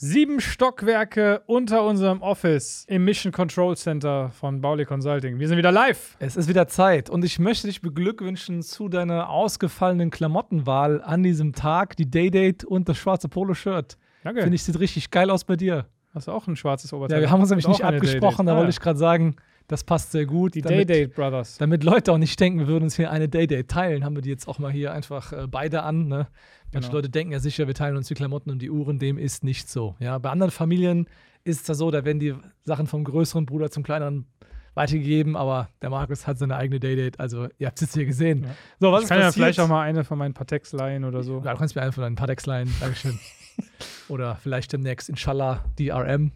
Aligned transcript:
Sieben 0.00 0.40
Stockwerke 0.40 1.42
unter 1.46 1.82
unserem 1.82 2.22
Office 2.22 2.84
im 2.86 3.04
Mission 3.04 3.32
Control 3.32 3.76
Center 3.76 4.30
von 4.30 4.60
Bauli 4.60 4.84
Consulting. 4.84 5.40
Wir 5.40 5.48
sind 5.48 5.58
wieder 5.58 5.72
live. 5.72 6.16
Es 6.20 6.36
ist 6.36 6.48
wieder 6.48 6.68
Zeit 6.68 7.10
und 7.10 7.24
ich 7.24 7.40
möchte 7.40 7.66
dich 7.66 7.80
beglückwünschen 7.82 8.62
zu 8.62 8.88
deiner 8.88 9.28
ausgefallenen 9.28 10.10
Klamottenwahl 10.12 11.02
an 11.02 11.24
diesem 11.24 11.52
Tag, 11.52 11.96
die 11.96 12.08
Daydate 12.08 12.64
und 12.64 12.88
das 12.88 12.96
schwarze 12.96 13.28
Polo-Shirt. 13.28 13.98
Danke. 14.22 14.42
Finde 14.42 14.54
ich, 14.54 14.62
sieht 14.62 14.78
richtig 14.78 15.10
geil 15.10 15.30
aus 15.30 15.42
bei 15.42 15.56
dir. 15.56 15.86
Hast 16.14 16.28
du 16.28 16.30
auch 16.30 16.46
ein 16.46 16.54
schwarzes 16.54 16.92
Oberteil? 16.92 17.16
Ja, 17.16 17.22
wir 17.22 17.30
haben 17.32 17.40
uns 17.40 17.50
nämlich 17.50 17.66
nicht 17.66 17.82
abgesprochen, 17.82 18.46
da 18.46 18.52
Day-Date. 18.52 18.56
wollte 18.56 18.68
Ah, 18.68 18.70
ich 18.70 18.80
gerade 18.80 18.98
sagen, 19.00 19.34
das 19.68 19.84
passt 19.84 20.12
sehr 20.12 20.26
gut. 20.26 20.54
Die 20.54 20.62
damit, 20.62 20.88
Day-Date 20.88 21.14
Brothers. 21.14 21.58
Damit 21.58 21.84
Leute 21.84 22.12
auch 22.12 22.18
nicht 22.18 22.38
denken, 22.40 22.58
wir 22.58 22.66
würden 22.66 22.84
uns 22.84 22.96
hier 22.96 23.10
eine 23.10 23.28
Daydate 23.28 23.66
teilen, 23.66 24.04
haben 24.04 24.16
wir 24.16 24.22
die 24.22 24.30
jetzt 24.30 24.48
auch 24.48 24.58
mal 24.58 24.72
hier 24.72 24.92
einfach 24.92 25.32
äh, 25.32 25.46
beide 25.46 25.82
an. 25.82 26.08
Ne? 26.08 26.26
Manche 26.72 26.88
Genau. 26.88 26.98
Leute 26.98 27.10
denken 27.10 27.32
ja 27.32 27.38
sicher, 27.38 27.66
wir 27.66 27.74
teilen 27.74 27.96
uns 27.96 28.08
die 28.08 28.14
Klamotten 28.14 28.50
und 28.50 28.60
die 28.60 28.70
Uhren, 28.70 28.98
dem 28.98 29.18
ist 29.18 29.44
nicht 29.44 29.68
so. 29.70 29.94
Ja? 30.00 30.18
Bei 30.18 30.30
anderen 30.30 30.50
Familien 30.50 31.06
ist 31.44 31.62
es 31.62 31.68
ja 31.68 31.74
so, 31.74 31.90
da 31.90 32.04
werden 32.04 32.18
die 32.18 32.34
Sachen 32.64 32.86
vom 32.86 33.04
größeren 33.04 33.46
Bruder 33.46 33.70
zum 33.70 33.82
kleineren 33.82 34.26
weitergegeben, 34.74 35.36
aber 35.36 35.68
der 35.82 35.90
Markus 35.90 36.26
hat 36.26 36.38
seine 36.38 36.56
eigene 36.56 36.78
Daydate, 36.78 37.18
also 37.18 37.48
ihr 37.58 37.66
habt 37.66 37.78
es 37.78 37.82
jetzt 37.82 37.94
hier 37.94 38.06
gesehen. 38.06 38.44
Ja. 38.44 38.50
So, 38.78 38.92
was 38.92 39.02
Ich 39.02 39.08
kann 39.08 39.18
ja 39.18 39.24
passiert? 39.26 39.34
vielleicht 39.44 39.60
auch 39.60 39.68
mal 39.68 39.82
eine 39.82 40.04
von 40.04 40.18
meinen 40.18 40.34
Patex 40.34 40.72
leihen 40.72 41.04
oder 41.04 41.22
so. 41.24 41.42
Ja, 41.44 41.52
du 41.52 41.58
kannst 41.58 41.74
mir 41.74 41.82
einen 41.82 41.92
von 41.92 42.02
deinen 42.02 42.16
Patex 42.16 42.46
leihen. 42.46 42.72
Dankeschön. 42.80 43.18
Oder 44.08 44.36
vielleicht 44.36 44.72
demnächst, 44.72 45.08
inshallah, 45.08 45.64
DRM. 45.78 46.30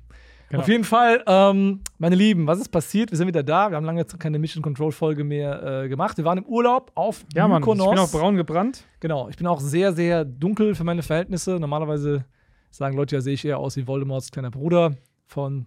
Genau. 0.53 0.65
Auf 0.65 0.69
jeden 0.69 0.85
Fall, 0.85 1.25
ähm, 1.27 1.81
meine 1.97 2.15
Lieben, 2.15 2.47
was 2.47 2.61
ist 2.61 2.69
passiert? 2.69 3.11
Wir 3.11 3.17
sind 3.17 3.27
wieder 3.27 3.43
da. 3.43 3.71
Wir 3.71 3.77
haben 3.79 3.87
lange 3.87 4.05
keine 4.05 4.39
Mission 4.39 4.63
Control 4.63 4.93
Folge 4.93 5.25
mehr 5.25 5.85
äh, 5.85 5.89
gemacht. 5.89 6.19
Wir 6.19 6.27
waren 6.27 6.37
im 6.37 6.45
Urlaub 6.45 6.93
auf 6.95 7.25
Ja, 7.35 7.49
Mann, 7.49 7.63
ich 7.63 7.67
Mykonos. 7.67 7.89
bin 7.89 7.99
auch 7.99 8.11
braun 8.13 8.37
gebrannt. 8.37 8.85
Genau, 9.01 9.31
ich 9.31 9.37
bin 9.37 9.47
auch 9.47 9.61
sehr, 9.61 9.95
sehr 9.95 10.27
dunkel 10.27 10.75
für 10.75 10.85
meine 10.85 11.03
Verhältnisse. 11.03 11.53
Normalerweise 11.59 12.27
sagen 12.71 12.99
Leute 12.99 13.17
ja, 13.17 13.23
sehe 13.23 13.33
ich 13.33 13.47
eher 13.47 13.57
aus 13.57 13.79
wie 13.79 13.87
Voldemorts 13.87 14.31
kleiner 14.31 14.51
Bruder 14.51 14.95
von 15.25 15.65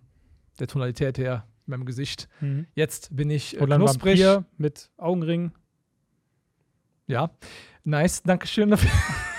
der 0.59 0.67
Tonalität 0.67 1.17
her, 1.17 1.47
in 1.66 1.72
meinem 1.72 1.86
Gesicht. 1.86 2.30
Jetzt 2.75 3.16
bin 3.16 3.31
ich 3.31 3.59
äh, 3.59 3.66
knusprig. 3.66 4.19
Vampir 4.23 4.45
mit 4.58 4.91
Augenringen. 4.97 5.52
Ja, 7.08 7.31
nice, 7.83 8.22
danke 8.22 8.45
schön 8.45 8.69
dafür. 8.69 8.91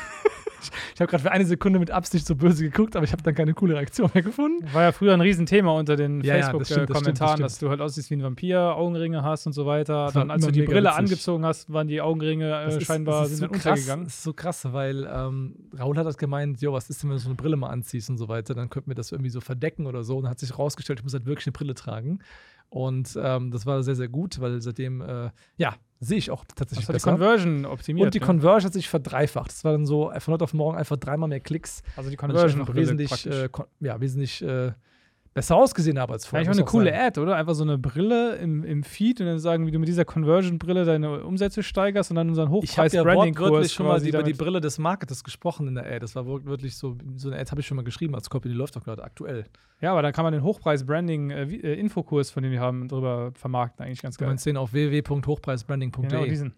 ich 0.95 1.01
habe 1.01 1.11
gerade 1.11 1.23
für 1.23 1.33
eine 1.33 1.45
Sekunde 1.45 1.79
mit 1.79 1.91
Absicht 1.91 2.27
so 2.27 2.35
böse 2.37 2.65
geguckt, 2.65 2.97
aber 2.97 3.05
ich 3.05 3.13
habe 3.13 3.23
dann 3.23 3.35
keine 3.35 3.55
coole 3.55 3.75
Reaktion 3.75 4.11
mehr 4.15 4.23
gefunden. 4.23 4.67
War 4.73 4.83
ja 4.83 4.93
früher 4.93 5.13
ein 5.15 5.21
Riesenthema 5.21 5.73
unter 5.73 5.97
den 5.97 6.21
Ja, 6.23 6.37
ja, 6.37 6.51
Facebook-Kommentaren, 6.51 7.33
stimmt, 7.37 7.45
das 7.45 7.53
dass 7.55 7.59
du 7.61 7.71
halt 7.71 7.81
aussiehst 7.81 8.11
wie 8.11 8.15
ein 8.15 8.23
Vampir, 8.23 8.61
Augenringe 8.77 9.23
hast 9.23 9.47
und 9.47 9.53
so 9.53 9.67
weiter. 9.67 10.11
Dann, 10.13 10.31
als 10.31 10.45
du 10.45 10.51
die 10.53 10.63
Brille 10.63 10.89
witzig. 10.89 10.99
angezogen 10.99 11.45
hast, 11.45 11.73
waren 11.73 11.89
die 11.89 12.01
Augenringe 12.01 12.51
äh, 12.65 12.77
ist- 12.77 12.85
scheinbar 12.87 13.23
das 13.23 13.33
ist 13.33 13.39
sind 13.39 13.49
so 13.49 13.53
krass, 13.59 13.67
untergegangen. 13.81 14.05
Das 14.05 14.15
ist 14.15 14.23
so 14.23 14.33
krass, 14.33 14.69
weil 14.73 15.09
ähm, 15.13 15.55
Raul 15.79 15.97
hat 15.97 16.07
das 16.07 16.19
gemeint, 16.19 16.61
jo, 16.61 16.73
was 16.73 16.91
ist 16.91 17.03
denn, 17.03 17.11
wenn 17.11 17.17
du 17.17 17.23
so 17.23 17.29
eine 17.29 17.37
Brille 17.37 17.57
mal 17.57 17.69
anziehst 17.69 18.11
und 18.11 18.19
so 18.19 18.29
weiter, 18.29 18.55
dann 18.55 18.71
könnten 18.71 18.91
wir 18.91 18.95
das 18.95 19.13
irgendwie 19.13 19.31
so 19.31 19.41
verdecken 19.41 19.87
oder 19.87 20.03
so. 20.05 20.17
Und 20.17 20.25
dann 20.25 20.31
hat 20.31 20.39
sich 20.39 20.59
rausgestellt, 20.59 21.01
ich 21.01 21.05
muss 21.05 21.13
halt 21.15 21.27
wirklich 21.27 21.47
eine 21.47 21.53
Brille 21.53 21.75
tragen. 21.75 22.19
Und 22.69 23.19
ähm, 23.21 23.51
das 23.51 23.65
war 23.67 23.83
sehr, 23.83 23.95
sehr 23.95 24.09
gut, 24.09 24.41
weil 24.41 24.61
seitdem, 24.61 25.01
äh, 25.01 25.31
ja, 25.57 25.75
sehe 26.01 26.19
ich 26.19 26.31
auch 26.31 26.45
tatsächlich 26.45 26.87
Das 26.87 26.89
hat 26.89 26.95
die 26.95 26.97
besser. 26.97 27.11
Conversion 27.13 27.65
optimiert. 27.65 28.07
Und 28.07 28.15
die 28.15 28.21
ne? 28.21 28.27
Conversion 28.27 28.67
hat 28.67 28.73
sich 28.75 28.89
verdreifacht. 28.89 29.51
Das 29.51 29.65
war 29.65 29.73
dann 29.73 29.87
so 29.87 30.13
von 30.19 30.35
heute 30.35 30.45
auf 30.45 30.53
morgen 30.55 30.77
einfach 30.77 30.97
dreimal 30.97 31.29
mehr 31.29 31.41
Klicks. 31.41 31.83
also 31.97 32.11
die 32.11 32.19
einfach 32.19 32.29
Conversion 32.29 32.75
wesentlich, 32.75 33.27
äh, 33.27 33.49
ja, 33.81 34.01
wesentlich 34.01 34.43
äh, 34.43 34.73
besser 35.37 35.55
ausgesehen 35.55 35.99
habe 35.99 36.15
als 36.15 36.25
vorher. 36.25 36.49
Eigentlich 36.49 36.65
auch 36.65 36.67
eine 36.67 36.71
coole 36.71 36.91
sagen. 36.91 37.07
Ad, 37.09 37.21
oder? 37.21 37.37
Einfach 37.37 37.55
so 37.55 37.63
eine 37.63 37.77
Brille 37.77 38.37
im, 38.37 38.65
im 38.65 38.83
Feed 38.83 39.21
und 39.21 39.27
dann 39.27 39.39
sagen, 39.39 39.67
wie 39.67 39.71
du 39.71 39.79
mit 39.79 39.87
dieser 39.87 40.07
Conversion-Brille 40.07 40.87
deine 40.87 41.25
Umsätze 41.25 41.63
steigerst 41.63 42.11
und 42.11 42.17
dann 42.17 42.31
unseren 42.31 42.51
Ich 42.63 42.79
habe 42.79 42.89
ja 42.89 43.05
wortwörtlich 43.05 43.71
schon 43.75 43.87
mal 43.87 44.03
über 44.03 44.23
die 44.23 44.33
Brille 44.33 44.63
des 44.63 44.79
Marketers 44.79 45.23
gesprochen 45.25 45.69
in 45.69 45.75
der 45.75 45.85
Ad. 45.85 45.99
Das 45.99 46.17
war 46.17 46.25
wirklich 46.27 46.79
so, 46.79 46.97
so 47.17 47.29
eine 47.29 47.39
Ad 47.39 47.51
habe 47.51 47.61
ich 47.61 47.67
schon 47.67 47.77
mal 47.77 47.83
geschrieben 47.85 48.15
als 48.15 48.31
Copy, 48.31 48.49
die 48.49 48.55
läuft 48.55 48.79
auch 48.79 48.83
gerade 48.85 49.05
aktuell. 49.05 49.45
Ja, 49.83 49.93
aber 49.93 50.01
dann 50.01 50.15
kann 50.15 50.25
man 50.25 50.33
den 50.33 50.43
Hochpreis-Branding-Infokurs, 50.43 52.31
von 52.31 52.43
dem 52.43 52.51
wir 52.53 52.61
haben, 52.61 52.89
drüber 52.89 53.33
vermarkten. 53.35 53.85
Eigentlich 53.85 54.01
ganz 54.01 54.17
Du 54.17 54.21
geil. 54.21 54.31
kannst 54.31 54.47
den 54.47 54.57
auf 54.57 54.73
www.hochpreisbranding.de. 54.73 56.09
Genau, 56.09 56.25
diesen. 56.25 56.55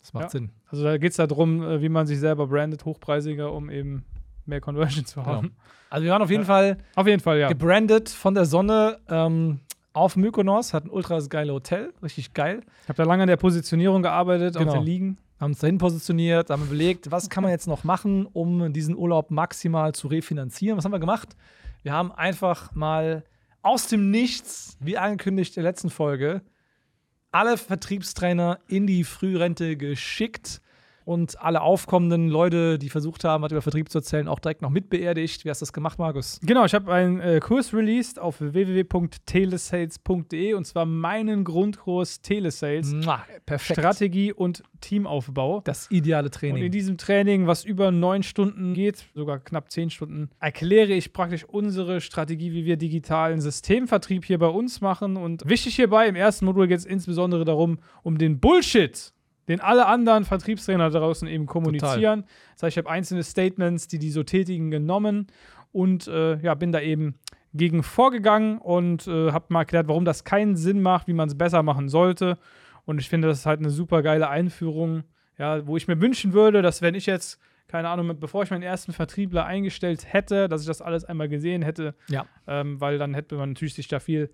das 0.00 0.12
macht 0.12 0.26
Ja. 0.26 0.30
Sinn. 0.30 0.50
Also 0.66 0.84
da 0.84 0.98
geht 0.98 1.10
es 1.10 1.16
darum, 1.16 1.64
äh, 1.64 1.82
wie 1.82 1.88
man 1.88 2.06
sich 2.06 2.20
selber 2.20 2.46
brandet, 2.46 2.84
hochpreisiger, 2.84 3.52
um 3.52 3.70
eben 3.70 4.04
mehr 4.50 4.60
Conversion 4.60 5.06
zu 5.06 5.24
haben. 5.24 5.52
Also 5.88 6.04
wir 6.04 6.12
waren 6.12 6.22
auf 6.22 6.30
jeden 6.30 6.42
Ja. 6.42 6.46
Fall 6.46 6.76
Auf 6.94 7.06
jeden 7.06 7.20
Fall, 7.20 7.38
ja. 7.38 7.48
gebrandet 7.48 8.08
von 8.10 8.34
der 8.34 8.44
Sonne 8.44 8.98
ähm, 9.08 9.60
auf 9.92 10.14
Mykonos, 10.16 10.72
hat 10.74 10.84
ein 10.84 10.90
ultra 10.90 11.18
geile 11.28 11.52
Hotel, 11.52 11.92
richtig 12.02 12.32
geil. 12.34 12.60
Ich 12.82 12.88
habe 12.88 12.96
da 12.96 13.04
lange 13.04 13.22
an 13.22 13.28
der 13.28 13.36
Positionierung 13.38 14.02
gearbeitet, 14.02 14.54
Genau. 14.56 14.70
auf 14.70 14.76
den 14.78 14.84
Liegen. 14.84 15.16
haben 15.40 15.52
uns 15.52 15.58
dahin 15.60 15.78
positioniert, 15.78 16.50
haben 16.50 16.62
überlegt, 16.62 17.10
was 17.10 17.28
kann 17.30 17.42
man 17.42 17.50
jetzt 17.50 17.66
noch 17.66 17.82
machen, 17.82 18.26
um 18.26 18.72
diesen 18.72 18.94
Urlaub 18.94 19.30
maximal 19.30 19.92
zu 19.94 20.06
refinanzieren. 20.08 20.76
Was 20.76 20.84
haben 20.84 20.92
wir 20.92 21.00
gemacht? 21.00 21.30
Wir 21.82 21.92
haben 21.92 22.12
einfach 22.12 22.72
mal 22.74 23.24
aus 23.62 23.88
dem 23.88 24.10
Nichts, 24.10 24.76
wie 24.80 24.96
angekündigt 24.98 25.56
in 25.56 25.62
der 25.62 25.70
letzten 25.72 25.90
Folge, 25.90 26.42
alle 27.32 27.56
Vertriebstrainer 27.56 28.58
in 28.68 28.86
die 28.86 29.02
Frührente 29.04 29.76
geschickt 29.76 30.60
und 31.04 31.40
alle 31.40 31.60
aufkommenden 31.62 32.28
Leute, 32.28 32.78
die 32.78 32.88
versucht 32.88 33.24
haben, 33.24 33.42
was 33.42 33.52
über 33.52 33.62
Vertrieb 33.62 33.90
zu 33.90 33.98
erzählen, 33.98 34.28
auch 34.28 34.38
direkt 34.38 34.62
noch 34.62 34.70
mitbeerdigt. 34.70 35.44
Wie 35.44 35.50
hast 35.50 35.60
du 35.60 35.64
das 35.64 35.72
gemacht, 35.72 35.98
Markus? 35.98 36.40
Genau, 36.42 36.64
ich 36.64 36.74
habe 36.74 36.92
einen 36.92 37.20
äh, 37.20 37.40
Kurs 37.40 37.74
released 37.74 38.18
auf 38.18 38.40
www.telesales.de 38.40 40.54
und 40.54 40.66
zwar 40.66 40.86
meinen 40.86 41.44
Grundkurs 41.44 42.22
Telesales, 42.22 42.92
Mua, 42.92 43.24
perfekt. 43.46 43.80
Strategie 43.80 44.32
und 44.32 44.62
Teamaufbau. 44.80 45.60
das 45.64 45.90
ideale 45.90 46.26
Und 46.26 46.34
in 46.34 46.40
Training. 46.40 46.70
diesem 46.70 46.98
Training, 46.98 47.46
was 47.46 47.64
über 47.64 47.90
neun 47.90 48.22
Stunden 48.22 48.74
geht, 48.74 49.06
sogar 49.14 49.38
knapp 49.40 49.70
zehn 49.70 49.90
Stunden, 49.90 50.30
erkläre 50.40 50.92
ich 50.92 51.12
praktisch 51.12 51.44
unsere 51.44 52.00
Strategie, 52.00 52.52
wie 52.52 52.64
wir 52.64 52.76
digitalen 52.76 53.40
Systemvertrieb 53.40 54.24
hier 54.24 54.38
bei 54.38 54.48
uns 54.48 54.80
machen. 54.80 55.16
Und 55.16 55.48
wichtig 55.48 55.76
hierbei, 55.76 56.06
im 56.08 56.16
ersten 56.16 56.44
Modul 56.44 56.66
geht 56.68 56.78
es 56.78 56.84
insbesondere 56.86 57.44
darum, 57.44 57.78
um 58.02 58.18
den 58.18 58.40
Bullshit, 58.40 59.12
den 59.50 59.60
alle 59.60 59.84
anderen 59.86 60.24
Vertriebstrainer 60.24 60.88
da 60.88 60.98
draußen 61.00 61.28
eben 61.28 61.44
kommunizieren. 61.46 62.24
Das 62.54 62.62
heißt, 62.62 62.74
ich 62.76 62.78
habe 62.78 62.88
einzelne 62.90 63.22
Statements, 63.22 63.88
die 63.88 63.98
die 63.98 64.10
so 64.10 64.22
tätigen, 64.22 64.70
genommen 64.70 65.26
und 65.72 66.06
äh, 66.08 66.38
ja, 66.40 66.54
bin 66.54 66.72
da 66.72 66.80
eben 66.80 67.16
gegen 67.52 67.82
vorgegangen 67.82 68.58
und 68.58 69.06
äh, 69.08 69.32
habe 69.32 69.46
mal 69.48 69.60
erklärt, 69.60 69.88
warum 69.88 70.04
das 70.04 70.24
keinen 70.24 70.56
Sinn 70.56 70.80
macht, 70.80 71.08
wie 71.08 71.12
man 71.12 71.28
es 71.28 71.36
besser 71.36 71.62
machen 71.62 71.88
sollte. 71.88 72.38
Und 72.86 73.00
ich 73.00 73.08
finde, 73.08 73.28
das 73.28 73.40
ist 73.40 73.46
halt 73.46 73.58
eine 73.60 73.70
super 73.70 74.02
geile 74.02 74.28
Einführung, 74.28 75.02
ja, 75.36 75.66
wo 75.66 75.76
ich 75.76 75.88
mir 75.88 76.00
wünschen 76.00 76.32
würde, 76.32 76.62
dass 76.62 76.80
wenn 76.80 76.94
ich 76.94 77.06
jetzt, 77.06 77.40
keine 77.66 77.88
Ahnung, 77.88 78.18
bevor 78.20 78.42
ich 78.44 78.50
meinen 78.50 78.62
ersten 78.62 78.92
Vertriebler 78.92 79.46
eingestellt 79.46 80.12
hätte, 80.12 80.48
dass 80.48 80.60
ich 80.62 80.66
das 80.68 80.80
alles 80.80 81.04
einmal 81.04 81.28
gesehen 81.28 81.62
hätte, 81.62 81.94
Ja. 82.08 82.24
ähm, 82.46 82.80
weil 82.80 82.98
dann 82.98 83.14
hätte 83.14 83.34
man 83.36 83.50
natürlich 83.50 83.74
sich 83.74 83.88
da 83.88 83.98
viel 84.00 84.30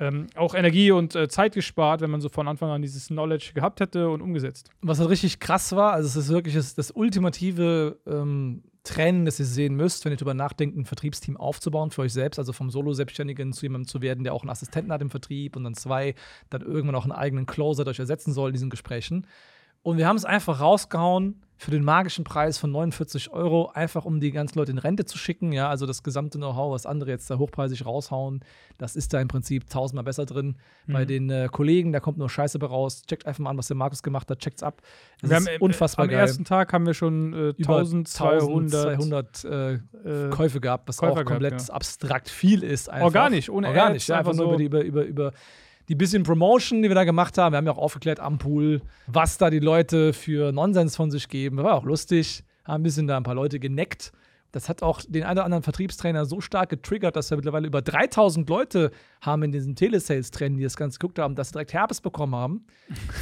ähm, 0.00 0.26
auch 0.34 0.54
Energie 0.54 0.90
und 0.90 1.14
äh, 1.14 1.28
Zeit 1.28 1.54
gespart, 1.54 2.00
wenn 2.00 2.10
man 2.10 2.20
so 2.20 2.30
von 2.30 2.48
Anfang 2.48 2.70
an 2.70 2.82
dieses 2.82 3.08
Knowledge 3.08 3.52
gehabt 3.54 3.80
hätte 3.80 4.08
und 4.08 4.22
umgesetzt. 4.22 4.70
Was 4.80 4.98
halt 4.98 5.10
richtig 5.10 5.38
krass 5.38 5.76
war, 5.76 5.92
also 5.92 6.08
es 6.08 6.16
ist 6.16 6.30
wirklich 6.30 6.54
das, 6.54 6.74
das 6.74 6.90
ultimative 6.90 7.98
ähm, 8.06 8.62
Training, 8.82 9.26
das 9.26 9.38
ihr 9.38 9.44
sehen 9.44 9.76
müsst, 9.76 10.04
wenn 10.04 10.12
ihr 10.12 10.16
darüber 10.16 10.32
nachdenkt, 10.32 10.76
ein 10.76 10.86
Vertriebsteam 10.86 11.36
aufzubauen 11.36 11.90
für 11.90 12.02
euch 12.02 12.14
selbst, 12.14 12.38
also 12.38 12.54
vom 12.54 12.70
Solo-Selbstständigen 12.70 13.52
zu 13.52 13.66
jemandem 13.66 13.86
zu 13.86 14.00
werden, 14.00 14.24
der 14.24 14.32
auch 14.32 14.42
einen 14.42 14.50
Assistenten 14.50 14.90
hat 14.90 15.02
im 15.02 15.10
Vertrieb 15.10 15.54
und 15.54 15.64
dann 15.64 15.74
zwei, 15.74 16.14
dann 16.48 16.62
irgendwann 16.62 16.94
auch 16.94 17.04
einen 17.04 17.12
eigenen 17.12 17.44
Closer, 17.44 17.84
der 17.84 17.90
euch 17.90 17.98
ersetzen 17.98 18.32
soll 18.32 18.48
in 18.48 18.54
diesen 18.54 18.70
Gesprächen. 18.70 19.26
Und 19.82 19.96
wir 19.96 20.06
haben 20.06 20.16
es 20.16 20.24
einfach 20.24 20.60
rausgehauen 20.60 21.42
für 21.56 21.70
den 21.70 21.84
magischen 21.84 22.24
Preis 22.24 22.56
von 22.56 22.70
49 22.70 23.32
Euro, 23.32 23.70
einfach 23.74 24.06
um 24.06 24.18
die 24.18 24.30
ganzen 24.30 24.58
Leute 24.58 24.72
in 24.72 24.78
Rente 24.78 25.04
zu 25.04 25.18
schicken. 25.18 25.52
Ja, 25.52 25.68
also 25.68 25.84
das 25.84 26.02
gesamte 26.02 26.38
Know-how, 26.38 26.72
was 26.72 26.86
andere 26.86 27.10
jetzt 27.10 27.28
da 27.30 27.36
hochpreisig 27.36 27.84
raushauen, 27.84 28.40
das 28.78 28.96
ist 28.96 29.12
da 29.12 29.20
im 29.20 29.28
Prinzip 29.28 29.68
tausendmal 29.68 30.04
besser 30.04 30.24
drin. 30.24 30.56
Mhm. 30.86 30.92
Bei 30.94 31.04
den 31.04 31.28
äh, 31.28 31.48
Kollegen, 31.52 31.92
da 31.92 32.00
kommt 32.00 32.16
nur 32.16 32.30
Scheiße 32.30 32.58
bei 32.58 32.66
raus. 32.66 33.02
Checkt 33.06 33.26
einfach 33.26 33.40
mal 33.40 33.50
an, 33.50 33.58
was 33.58 33.66
der 33.68 33.76
Markus 33.76 34.02
gemacht 34.02 34.30
hat, 34.30 34.38
checkt's 34.38 34.62
ab. 34.62 34.80
Das 35.20 35.28
wir 35.30 35.36
ist 35.36 35.46
haben, 35.48 35.54
äh, 35.56 35.58
unfassbar 35.58 36.04
am 36.06 36.10
geil. 36.10 36.20
ersten 36.20 36.44
Tag 36.46 36.72
haben 36.72 36.86
wir 36.86 36.94
schon 36.94 37.34
äh, 37.34 37.48
Über 37.58 37.78
1200 37.80 38.86
1200 38.98 39.44
äh, 39.44 39.72
äh, 39.74 40.30
Käufe 40.30 40.60
gehabt, 40.62 40.88
was 40.88 40.96
Käufer 40.96 41.20
auch 41.20 41.24
komplett 41.26 41.58
gehabt, 41.58 41.70
abstrakt 41.70 42.30
viel 42.30 42.62
ist. 42.62 42.88
Einfach. 42.88 43.04
Organisch, 43.04 43.50
ohne 43.50 43.68
Organisch, 43.68 44.04
Ads, 44.04 44.06
ja, 44.08 44.16
einfach 44.16 44.30
einfach 44.30 44.44
nur 44.44 44.56
so- 44.58 44.62
über, 44.64 44.80
die, 44.82 44.88
über, 44.88 45.02
über, 45.02 45.04
über 45.04 45.32
die 45.90 45.96
bisschen 45.96 46.22
Promotion, 46.22 46.82
die 46.82 46.88
wir 46.88 46.94
da 46.94 47.02
gemacht 47.02 47.36
haben, 47.36 47.52
wir 47.52 47.56
haben 47.56 47.66
ja 47.66 47.72
auch 47.72 47.78
aufgeklärt 47.78 48.20
am 48.20 48.38
Pool, 48.38 48.80
was 49.08 49.38
da 49.38 49.50
die 49.50 49.58
Leute 49.58 50.12
für 50.12 50.52
Nonsens 50.52 50.94
von 50.94 51.10
sich 51.10 51.28
geben. 51.28 51.56
War 51.56 51.74
auch 51.74 51.84
lustig, 51.84 52.44
haben 52.64 52.82
ein 52.82 52.82
bisschen 52.84 53.08
da 53.08 53.16
ein 53.16 53.24
paar 53.24 53.34
Leute 53.34 53.58
geneckt. 53.58 54.12
Das 54.52 54.68
hat 54.68 54.84
auch 54.84 55.00
den 55.06 55.24
einen 55.24 55.38
oder 55.38 55.44
anderen 55.44 55.64
Vertriebstrainer 55.64 56.26
so 56.26 56.40
stark 56.40 56.68
getriggert, 56.70 57.16
dass 57.16 57.30
wir 57.30 57.36
mittlerweile 57.36 57.66
über 57.66 57.82
3000 57.82 58.48
Leute 58.48 58.92
haben 59.20 59.42
in 59.42 59.50
diesem 59.50 59.74
Telesales-Training, 59.74 60.58
die 60.58 60.64
das 60.64 60.76
Ganze 60.76 61.00
geguckt 61.00 61.18
haben, 61.18 61.34
dass 61.34 61.48
sie 61.48 61.52
direkt 61.54 61.72
Herpes 61.72 62.00
bekommen 62.00 62.36
haben 62.36 62.66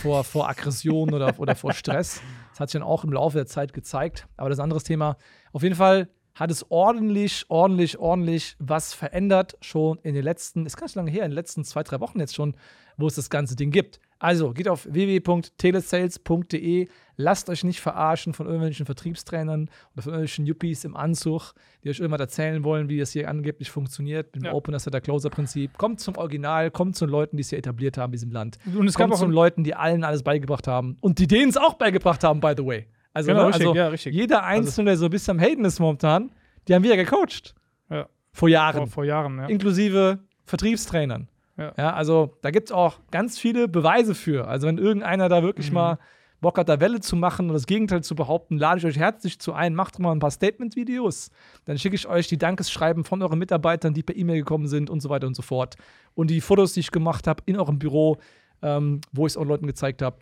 vor, 0.03 0.23
vor 0.23 0.47
Aggression 0.51 1.15
oder, 1.15 1.39
oder 1.39 1.55
vor 1.55 1.73
Stress. 1.73 2.21
Das 2.51 2.61
hat 2.61 2.69
sich 2.69 2.79
dann 2.79 2.87
auch 2.87 3.03
im 3.03 3.15
Laufe 3.15 3.39
der 3.39 3.47
Zeit 3.47 3.73
gezeigt. 3.73 4.27
Aber 4.37 4.51
das 4.51 4.57
ist 4.57 4.61
ein 4.61 4.65
anderes 4.65 4.85
Thema. 4.85 5.17
Auf 5.53 5.63
jeden 5.63 5.75
Fall 5.75 6.11
hat 6.39 6.51
es 6.53 6.71
ordentlich, 6.71 7.47
ordentlich, 7.49 7.99
ordentlich 7.99 8.55
was 8.61 8.95
verändert 8.95 9.57
schon 9.61 9.99
in 10.03 10.15
den 10.15 10.23
letzten, 10.23 10.67
ist 10.67 10.77
gar 10.77 10.87
nicht 10.87 10.95
lange 10.95 11.11
her, 11.11 11.25
in 11.25 11.33
den 11.33 11.35
letzten 11.35 11.65
zwei, 11.65 11.83
drei 11.83 11.99
Wochen 11.99 12.21
jetzt 12.21 12.37
schon, 12.37 12.55
wo 12.97 13.09
es 13.09 13.17
das 13.17 13.29
ganze 13.29 13.57
Ding 13.57 13.73
gibt. 13.73 13.99
Also 14.21 14.53
geht 14.53 14.69
auf 14.69 14.87
www.telesales.de, 14.91 16.89
lasst 17.17 17.49
euch 17.51 17.65
nicht 17.65 17.81
verarschen 17.81 18.35
von 18.35 18.47
irgendwelchen 18.47 18.87
Vertriebstrainern 18.87 19.71
oder 19.95 20.03
von 20.03 20.13
irgendwelchen 20.13 20.47
Yuppies 20.47 20.85
im 20.85 20.97
Anzug, 20.97 21.55
die 21.83 21.91
euch 21.91 21.99
irgendwas 21.99 22.21
erzählen 22.21 22.63
wollen, 22.63 22.89
wie 22.89 22.99
das 22.99 23.11
hier 23.13 23.29
angeblich 23.29 23.71
funktioniert 23.71 24.35
mit 24.35 24.43
dem 24.43 24.47
Ja. 24.47 24.53
Opener 24.53 24.79
Setter 24.79 25.01
Closer 25.01 25.31
Prinzip. 25.31 25.77
Kommt 25.77 25.99
zum 26.01 26.17
Original, 26.17 26.71
kommt 26.71 26.95
zu 26.97 27.07
den 27.07 27.13
Leuten, 27.13 27.37
die 27.37 27.43
es 27.43 27.51
hier 27.51 27.59
etabliert 27.59 27.99
haben 27.99 28.11
in 28.11 28.17
diesem 28.17 28.31
Land. 28.33 28.59
Und 28.77 28.87
es 28.87 28.95
gab 28.95 29.05
kommt 29.05 29.15
auch 29.15 29.19
zu 29.19 29.27
den 29.27 29.35
Leuten, 29.35 29.65
die 29.65 29.75
allen 29.75 30.05
alles 30.05 30.23
beigebracht 30.23 30.69
haben 30.69 30.97
und 31.01 31.19
die 31.19 31.27
denen 31.27 31.51
es 31.51 31.57
auch 31.57 31.75
beigebracht 31.75 32.23
haben, 32.25 32.41
by 32.41 32.55
the 32.57 32.65
way. 32.65 32.87
Also, 33.15 33.29
Genau, 33.29 33.43
ne, 33.43 33.49
richtig, 33.49 33.67
also 33.67 33.77
ja, 33.79 33.89
richtig. 33.89 34.15
jeder 34.15 34.45
Einzelne, 34.45 34.91
der 34.91 34.97
so 34.99 35.07
ein 35.07 35.11
bisschen 35.11 35.39
am 35.39 35.45
Haten 35.45 35.65
ist 35.65 35.79
momentan, 35.81 36.31
die 36.67 36.75
haben 36.75 36.83
wir 36.83 36.97
gecoacht. 36.97 37.55
Ja. 37.91 38.07
Vor 38.33 38.49
Jahren. 38.49 38.77
vor, 38.77 38.87
vor 38.89 39.05
Jahren, 39.05 39.39
ja. 39.39 39.47
Inklusive 39.47 40.19
Vertriebstrainern. 40.45 41.29
Ja. 41.57 41.73
also 41.95 42.37
da 42.43 42.53
gibt 42.53 42.69
es 42.69 42.73
auch 42.73 43.01
ganz 43.11 43.37
viele 43.37 43.67
Beweise 43.67 44.15
für. 44.15 44.47
Also 44.47 44.69
wenn 44.69 44.79
irgendeiner 44.79 45.29
da 45.29 45.41
Mhm. 45.41 45.45
wirklich 45.45 45.73
mal 45.73 45.99
Bock 46.41 46.57
hat, 46.57 46.69
da 46.69 46.79
Welle 46.79 47.01
zu 47.01 47.17
machen 47.17 47.49
und 47.49 47.55
das 47.55 47.67
Gegenteil 47.67 48.05
zu 48.05 48.15
behaupten, 48.15 48.59
lade 48.59 48.79
ich 48.79 48.87
euch 48.87 48.97
herzlich 48.97 49.41
zu 49.41 49.53
ein, 49.55 49.75
macht 49.75 49.99
mal 49.99 50.13
ein 50.13 50.21
paar 50.21 50.31
Statement-Videos. 50.31 51.31
Dann 51.65 51.77
schicke 51.77 51.97
ich 51.97 52.07
euch 52.07 52.29
die 52.29 52.39
Dankesschreiben 52.39 53.03
von 53.05 53.21
euren 53.23 53.41
Mitarbeitern, 53.41 53.93
die 53.93 54.05
per 54.05 54.17
E-Mail 54.17 54.39
gekommen 54.39 54.69
sind 54.69 54.89
und 54.89 55.01
so 55.01 55.09
weiter 55.09 55.27
und 55.27 55.35
so 55.35 55.43
fort. 55.43 55.75
Und 56.15 56.31
die 56.31 56.41
Fotos, 56.41 56.75
die 56.75 56.81
ich 56.81 56.93
gemacht 56.93 57.27
habe 57.27 57.43
in 57.47 57.59
eurem 57.59 57.81
Büro, 57.81 58.19
ähm, 58.63 59.01
wo 59.13 59.27
ich 59.27 59.33
es 59.33 59.37
auch 59.37 59.45
Leuten 59.45 59.67
gezeigt 59.67 60.01
habe, 60.01 60.19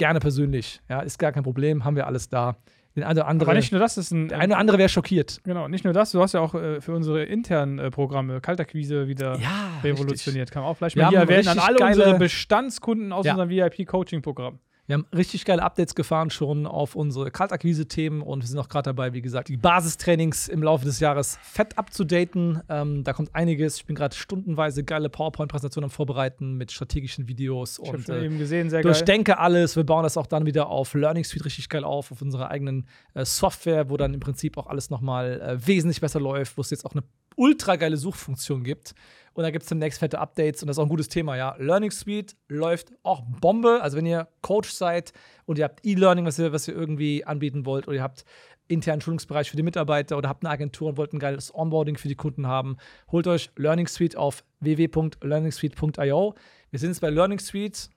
gerne 0.00 0.18
persönlich. 0.18 0.80
Ja, 0.88 1.00
ist 1.00 1.18
gar 1.18 1.30
kein 1.32 1.44
Problem, 1.44 1.84
haben 1.84 1.94
wir 1.94 2.06
alles 2.08 2.28
da. 2.28 2.56
Den 2.96 3.04
eine 3.04 3.20
oder 3.20 3.28
andere, 3.28 3.48
Aber 3.50 3.56
nicht 3.56 3.70
nur 3.70 3.80
das, 3.80 3.96
ist 3.96 4.10
ein. 4.10 4.26
der 4.28 4.40
eine 4.40 4.54
oder 4.54 4.58
andere 4.58 4.78
wäre 4.78 4.88
schockiert. 4.88 5.40
Genau, 5.44 5.68
nicht 5.68 5.84
nur 5.84 5.92
das, 5.92 6.10
du 6.10 6.20
hast 6.20 6.32
ja 6.34 6.40
auch 6.40 6.54
äh, 6.56 6.80
für 6.80 6.92
unsere 6.92 7.22
internen 7.22 7.78
äh, 7.78 7.88
Programme 7.88 8.40
Kaltakquise 8.40 9.06
wieder 9.06 9.36
Ja, 9.38 9.78
revolutioniert. 9.84 10.50
Kann 10.50 10.62
man 10.62 10.72
auch 10.72 10.76
vielleicht 10.76 10.96
Wir 10.96 11.04
mal 11.04 11.10
hier 11.10 11.20
erwähnen 11.20 11.46
an 11.46 11.58
richtig 11.58 11.68
alle 11.68 11.78
geile- 11.78 12.02
unsere 12.02 12.18
Bestandskunden 12.18 13.12
aus 13.12 13.26
Ja. 13.26 13.32
unserem 13.34 13.48
VIP-Coaching-Programm. 13.50 14.58
Wir 14.90 14.94
haben 14.94 15.06
richtig 15.14 15.44
geile 15.44 15.62
Updates 15.62 15.94
gefahren 15.94 16.30
schon 16.30 16.66
auf 16.66 16.96
unsere 16.96 17.30
Kaltakquise-Themen 17.30 18.22
und 18.22 18.40
wir 18.40 18.48
sind 18.48 18.58
auch 18.58 18.68
gerade 18.68 18.86
dabei, 18.86 19.12
wie 19.12 19.22
gesagt, 19.22 19.48
die 19.48 19.56
Basistrainings 19.56 20.48
im 20.48 20.64
Laufe 20.64 20.84
des 20.84 20.98
Jahres 20.98 21.38
fett 21.44 21.78
abzudaten. 21.78 22.60
Ähm, 22.68 23.04
da 23.04 23.12
kommt 23.12 23.32
einiges. 23.32 23.76
Ich 23.76 23.86
bin 23.86 23.94
gerade 23.94 24.16
stundenweise 24.16 24.82
geile 24.82 25.08
PowerPoint-Präsentationen 25.08 25.84
am 25.84 25.90
Vorbereiten 25.92 26.54
mit 26.54 26.72
strategischen 26.72 27.28
Videos 27.28 27.78
Ich 27.78 27.88
und 27.88 28.08
äh, 28.08 28.24
eben 28.24 28.38
gesehen, 28.38 28.68
sehr 28.68 28.82
geil. 28.82 28.92
durchdenke 28.92 29.38
alles. 29.38 29.76
Wir 29.76 29.84
bauen 29.84 30.02
das 30.02 30.16
auch 30.16 30.26
dann 30.26 30.44
wieder 30.44 30.66
auf 30.66 30.92
Learning 30.94 31.22
Suite 31.22 31.44
richtig 31.44 31.68
geil 31.68 31.84
auf, 31.84 32.10
auf 32.10 32.20
unserer 32.20 32.50
eigenen 32.50 32.88
äh, 33.14 33.24
Software, 33.24 33.90
wo 33.90 33.96
dann 33.96 34.12
im 34.12 34.18
Prinzip 34.18 34.58
auch 34.58 34.66
alles 34.66 34.90
nochmal 34.90 35.40
äh, 35.40 35.66
wesentlich 35.68 36.00
besser 36.00 36.18
läuft, 36.18 36.56
wo 36.56 36.62
es 36.62 36.70
jetzt 36.70 36.84
auch 36.84 36.94
eine 36.94 37.04
ultra 37.36 37.76
geile 37.76 37.96
Suchfunktion 37.96 38.64
gibt. 38.64 38.94
Und 39.32 39.44
da 39.44 39.50
gibt 39.50 39.62
es 39.62 39.68
demnächst 39.68 40.00
fette 40.00 40.18
Updates 40.18 40.62
und 40.62 40.66
das 40.66 40.74
ist 40.74 40.78
auch 40.78 40.86
ein 40.86 40.90
gutes 40.90 41.08
Thema, 41.08 41.36
ja. 41.36 41.54
Learning 41.58 41.90
Suite 41.92 42.36
läuft 42.48 42.92
auch 43.04 43.22
Bombe. 43.40 43.80
Also 43.80 43.96
wenn 43.96 44.06
ihr 44.06 44.28
Coach 44.42 44.70
seid 44.70 45.12
und 45.46 45.56
ihr 45.58 45.64
habt 45.64 45.86
E-Learning, 45.86 46.26
was 46.26 46.38
ihr, 46.38 46.52
was 46.52 46.66
ihr 46.66 46.74
irgendwie 46.74 47.24
anbieten 47.24 47.64
wollt, 47.64 47.86
oder 47.86 47.96
ihr 47.96 48.02
habt 48.02 48.24
internen 48.66 49.00
Schulungsbereich 49.00 49.50
für 49.50 49.56
die 49.56 49.62
Mitarbeiter 49.62 50.16
oder 50.16 50.28
habt 50.28 50.44
eine 50.44 50.52
Agentur 50.52 50.88
und 50.88 50.96
wollt 50.96 51.12
ein 51.12 51.18
geiles 51.18 51.54
Onboarding 51.54 51.96
für 51.96 52.08
die 52.08 52.14
Kunden 52.14 52.46
haben, 52.46 52.76
holt 53.10 53.26
euch 53.26 53.50
Learning 53.56 53.86
Suite 53.86 54.16
auf 54.16 54.44
www.learningsuite.io. 54.60 56.34
Wir 56.70 56.78
sind 56.78 56.90
jetzt 56.90 57.00
bei 57.00 57.10
Learning 57.10 57.38
Suite 57.38 57.90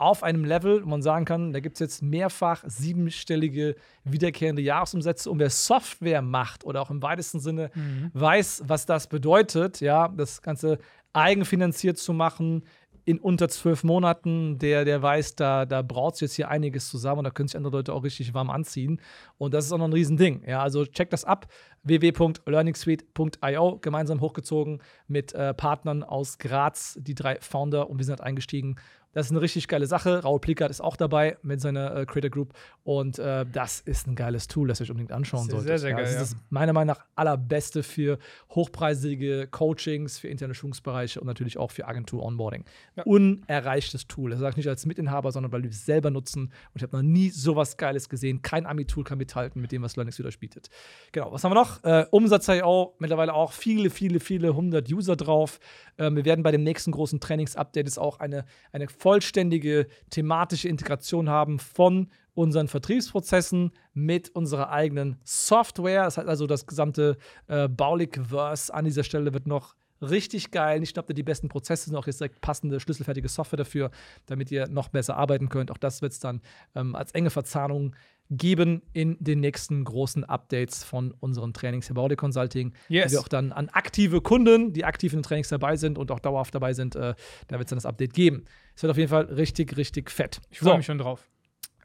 auf 0.00 0.22
einem 0.22 0.44
Level, 0.44 0.82
wo 0.84 0.88
man 0.88 1.02
sagen 1.02 1.24
kann, 1.24 1.52
da 1.52 1.60
gibt 1.60 1.76
es 1.76 1.80
jetzt 1.80 2.02
mehrfach 2.02 2.64
siebenstellige 2.66 3.76
wiederkehrende 4.04 4.62
Jahresumsätze. 4.62 5.30
Und 5.30 5.38
wer 5.38 5.50
Software 5.50 6.22
macht 6.22 6.64
oder 6.64 6.80
auch 6.80 6.90
im 6.90 7.02
weitesten 7.02 7.38
Sinne 7.38 7.70
weiß, 8.14 8.62
was 8.66 8.86
das 8.86 9.08
bedeutet, 9.08 9.80
ja, 9.80 10.08
das 10.08 10.40
Ganze 10.40 10.78
eigenfinanziert 11.12 11.98
zu 11.98 12.12
machen 12.12 12.62
in 13.04 13.18
unter 13.18 13.48
zwölf 13.48 13.82
Monaten, 13.82 14.58
der, 14.58 14.84
der 14.84 15.02
weiß, 15.02 15.34
da, 15.34 15.66
da 15.66 15.82
braut 15.82 16.16
sich 16.16 16.22
jetzt 16.22 16.34
hier 16.34 16.48
einiges 16.48 16.88
zusammen 16.88 17.18
und 17.18 17.24
da 17.24 17.30
können 17.30 17.48
sich 17.48 17.56
andere 17.56 17.76
Leute 17.76 17.92
auch 17.92 18.04
richtig 18.04 18.34
warm 18.34 18.50
anziehen. 18.50 19.00
Und 19.38 19.54
das 19.54 19.64
ist 19.64 19.72
auch 19.72 19.78
noch 19.78 19.88
ein 19.88 19.92
Riesending. 19.92 20.44
Ja, 20.46 20.62
also 20.62 20.84
checkt 20.86 21.12
das 21.12 21.24
ab. 21.24 21.46
www.learningsuite.io, 21.82 23.78
gemeinsam 23.80 24.20
hochgezogen 24.20 24.80
mit 25.08 25.32
äh, 25.32 25.54
Partnern 25.54 26.02
aus 26.02 26.38
Graz, 26.38 26.98
die 27.00 27.14
drei 27.14 27.38
Founder 27.40 27.90
und 27.90 27.98
wir 27.98 28.04
sind 28.04 28.18
halt 28.18 28.26
eingestiegen. 28.26 28.76
Das 29.12 29.26
ist 29.26 29.32
eine 29.32 29.40
richtig 29.40 29.66
geile 29.68 29.86
Sache. 29.86 30.22
Raul 30.22 30.40
Plickert 30.40 30.70
ist 30.70 30.80
auch 30.80 30.96
dabei 30.96 31.36
mit 31.42 31.60
seiner 31.60 31.96
äh, 31.96 32.06
Creator 32.06 32.30
Group. 32.30 32.54
Und 32.84 33.18
äh, 33.18 33.44
das 33.50 33.80
ist 33.80 34.06
ein 34.06 34.14
geiles 34.14 34.46
Tool, 34.46 34.68
das 34.68 34.80
ihr 34.80 34.84
euch 34.84 34.90
unbedingt 34.90 35.12
anschauen 35.12 35.44
Sehr, 35.44 35.50
solltet. 35.50 35.68
sehr, 35.68 35.78
sehr 35.78 35.92
geil, 35.92 36.04
das 36.04 36.14
ja. 36.14 36.22
ist 36.22 36.32
das 36.32 36.40
meiner 36.48 36.72
Meinung 36.72 36.94
nach 36.94 37.04
allerbeste 37.14 37.82
für 37.82 38.18
hochpreisige 38.50 39.48
Coachings, 39.50 40.18
für 40.18 40.28
interne 40.28 40.54
Schulungsbereiche 40.54 41.20
und 41.20 41.26
natürlich 41.26 41.58
auch 41.58 41.70
für 41.70 41.86
Agentur-Onboarding. 41.86 42.64
Ja. 42.96 43.02
Unerreichtes 43.04 44.06
Tool. 44.06 44.30
Das 44.30 44.40
sage 44.40 44.50
ich 44.50 44.56
nicht 44.58 44.68
als 44.68 44.86
Mitinhaber, 44.86 45.32
sondern 45.32 45.52
weil 45.52 45.62
wir 45.62 45.70
es 45.70 45.84
selber 45.84 46.10
nutzen. 46.10 46.44
Und 46.44 46.76
ich 46.76 46.82
habe 46.82 46.96
noch 46.96 47.02
nie 47.02 47.30
sowas 47.30 47.76
Geiles 47.76 48.08
gesehen. 48.08 48.42
Kein 48.42 48.66
Ami-Tool 48.66 49.04
kann 49.04 49.18
mithalten 49.18 49.60
mit 49.60 49.72
dem, 49.72 49.82
was 49.82 49.92
Suite 49.92 50.26
euch 50.26 50.38
bietet. 50.38 50.70
Genau, 51.12 51.32
was 51.32 51.44
haben 51.44 51.50
wir 51.50 51.56
noch? 51.56 51.82
Äh, 51.84 52.06
Umsatz.io, 52.10 52.94
mittlerweile 52.98 53.34
auch 53.34 53.52
viele, 53.52 53.90
viele, 53.90 54.20
viele 54.20 54.54
hundert 54.54 54.90
User 54.90 55.16
drauf. 55.16 55.60
Ähm, 55.98 56.16
wir 56.16 56.24
werden 56.24 56.42
bei 56.42 56.50
dem 56.52 56.62
nächsten 56.62 56.92
großen 56.92 57.20
Trainings-Update 57.20 57.98
auch 57.98 58.20
eine, 58.20 58.44
eine 58.72 58.88
vollständige 59.00 59.86
thematische 60.10 60.68
Integration 60.68 61.30
haben 61.30 61.58
von 61.58 62.10
unseren 62.34 62.68
Vertriebsprozessen 62.68 63.72
mit 63.94 64.28
unserer 64.30 64.70
eigenen 64.70 65.16
Software. 65.24 66.04
Das 66.04 66.18
heißt 66.18 66.28
also, 66.28 66.46
das 66.46 66.66
gesamte 66.66 67.16
äh, 67.48 67.68
Baulig-Verse 67.68 68.72
an 68.72 68.84
dieser 68.84 69.04
Stelle 69.04 69.32
wird 69.32 69.46
noch 69.46 69.74
richtig 70.02 70.50
geil. 70.50 70.82
Habt 70.96 71.10
ihr 71.10 71.14
die 71.14 71.22
besten 71.22 71.48
Prozesse, 71.48 71.86
sondern 71.86 72.02
auch 72.02 72.06
jetzt 72.06 72.20
direkt 72.20 72.40
passende, 72.40 72.80
schlüsselfertige 72.80 73.28
Software 73.28 73.58
dafür, 73.58 73.90
damit 74.26 74.50
ihr 74.50 74.68
noch 74.68 74.88
besser 74.88 75.16
arbeiten 75.16 75.48
könnt. 75.48 75.70
Auch 75.70 75.78
das 75.78 76.02
wird 76.02 76.12
es 76.12 76.20
dann 76.20 76.40
ähm, 76.74 76.94
als 76.94 77.12
enge 77.12 77.30
Verzahnung 77.30 77.94
geben 78.30 78.82
in 78.92 79.16
den 79.20 79.40
nächsten 79.40 79.82
großen 79.84 80.24
Updates 80.24 80.84
von 80.84 81.12
unseren 81.20 81.52
Trainings 81.52 81.92
bei 81.92 82.00
Audi 82.00 82.16
Consulting, 82.16 82.72
Yes. 82.88 83.06
die 83.08 83.12
wir 83.12 83.20
auch 83.20 83.28
dann 83.28 83.52
an 83.52 83.68
aktive 83.70 84.20
Kunden, 84.20 84.72
die 84.72 84.84
aktiv 84.84 85.12
in 85.12 85.18
den 85.18 85.22
Trainings 85.24 85.48
dabei 85.48 85.76
sind 85.76 85.98
und 85.98 86.10
auch 86.12 86.20
dauerhaft 86.20 86.54
dabei 86.54 86.72
sind, 86.72 86.94
äh, 86.94 87.14
da 87.48 87.58
wird 87.58 87.66
es 87.66 87.70
dann 87.70 87.76
das 87.78 87.86
Update 87.86 88.14
geben. 88.14 88.44
Es 88.76 88.82
wird 88.82 88.90
auf 88.92 88.96
jeden 88.98 89.10
Fall 89.10 89.24
richtig, 89.24 89.76
richtig 89.76 90.10
fett. 90.10 90.40
Ich 90.50 90.60
freue 90.60 90.76
mich 90.76 90.86
schon 90.86 90.98
drauf. 90.98 91.26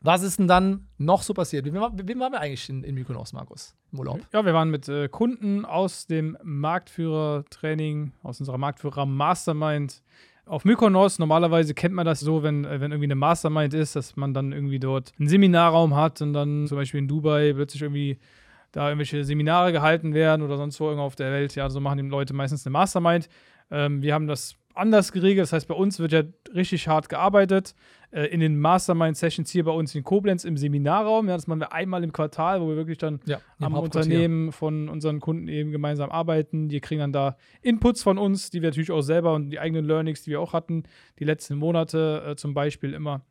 Was 0.01 0.21
ist 0.21 0.37
denn 0.37 0.47
dann 0.47 0.87
noch 0.99 1.23
so 1.23 1.33
passiert? 1.33 1.65
Wem, 1.65 1.73
wem 1.73 2.19
waren 2.19 2.31
wir 2.31 2.39
eigentlich 2.39 2.69
in, 2.69 2.83
in 2.83 2.93
Mykonos, 2.93 3.33
Markus? 3.33 3.73
Im 3.91 3.97
Urlaub? 3.99 4.19
Ja, 4.31 4.45
wir 4.45 4.53
waren 4.53 4.69
mit 4.69 4.87
äh, 4.87 5.07
Kunden 5.09 5.65
aus 5.65 6.05
dem 6.05 6.37
Marktführer-Training, 6.43 8.11
aus 8.21 8.39
unserer 8.39 8.59
Marktführer-Mastermind 8.59 10.03
auf 10.45 10.65
Mykonos. 10.65 11.19
Normalerweise 11.19 11.73
kennt 11.73 11.93
man 11.93 12.05
das 12.05 12.19
so, 12.19 12.43
wenn, 12.43 12.65
äh, 12.65 12.79
wenn 12.79 12.91
irgendwie 12.91 13.07
eine 13.07 13.15
Mastermind 13.15 13.73
ist, 13.73 13.95
dass 13.95 14.15
man 14.15 14.33
dann 14.33 14.51
irgendwie 14.51 14.79
dort 14.79 15.11
einen 15.19 15.27
Seminarraum 15.27 15.95
hat 15.95 16.21
und 16.21 16.33
dann 16.33 16.67
zum 16.67 16.77
Beispiel 16.77 16.99
in 16.99 17.07
Dubai 17.07 17.53
plötzlich 17.53 17.81
irgendwie 17.81 18.19
da 18.71 18.89
irgendwelche 18.89 19.23
Seminare 19.23 19.71
gehalten 19.71 20.13
werden 20.13 20.41
oder 20.41 20.57
sonst 20.57 20.79
wo 20.79 20.85
irgendwo 20.85 21.05
auf 21.05 21.15
der 21.15 21.31
Welt. 21.31 21.55
Ja, 21.55 21.69
so 21.69 21.79
machen 21.79 21.97
die 21.97 22.09
Leute 22.09 22.33
meistens 22.33 22.65
eine 22.65 22.73
Mastermind. 22.73 23.29
Ähm, 23.71 24.01
wir 24.01 24.13
haben 24.13 24.27
das 24.27 24.55
anders 24.73 25.11
geregelt. 25.11 25.43
Das 25.43 25.53
heißt, 25.53 25.67
bei 25.67 25.75
uns 25.75 25.99
wird 25.99 26.11
ja 26.11 26.23
richtig 26.53 26.87
hart 26.87 27.09
gearbeitet. 27.09 27.73
Äh, 28.15 28.27
in 28.27 28.39
den 28.39 28.57
Mastermind-Sessions 28.57 29.51
hier 29.51 29.65
bei 29.65 29.71
uns 29.71 29.93
in 29.93 30.03
Koblenz 30.05 30.45
im 30.45 30.55
Seminarraum. 30.55 31.27
Ja, 31.27 31.35
das 31.35 31.47
machen 31.47 31.59
wir 31.59 31.73
einmal 31.73 32.01
im 32.01 32.13
Quartal, 32.13 32.61
wo 32.61 32.69
wir 32.69 32.77
wirklich 32.77 32.97
dann 32.97 33.19
Ja, 33.25 33.41
am. 33.59 33.73
Unternehmen 33.75 34.53
von 34.53 34.87
unseren 34.87 35.19
Kunden 35.19 35.49
eben 35.49 35.71
gemeinsam 35.71 36.09
arbeiten. 36.09 36.69
Die 36.69 36.79
kriegen 36.79 37.01
dann 37.01 37.11
da 37.11 37.35
Inputs 37.61 38.03
von 38.03 38.17
uns, 38.17 38.49
die 38.49 38.61
wir 38.61 38.69
natürlich 38.69 38.91
auch 38.91 39.01
selber 39.01 39.33
und 39.33 39.49
die 39.49 39.59
eigenen 39.59 39.83
Learnings, 39.83 40.23
die 40.23 40.31
wir 40.31 40.39
auch 40.39 40.53
hatten, 40.53 40.83
die 41.19 41.25
letzten 41.25 41.57
Monate 41.57 42.23
äh, 42.25 42.35
zum 42.37 42.53
Beispiel 42.53 42.93
immer. 42.93 43.21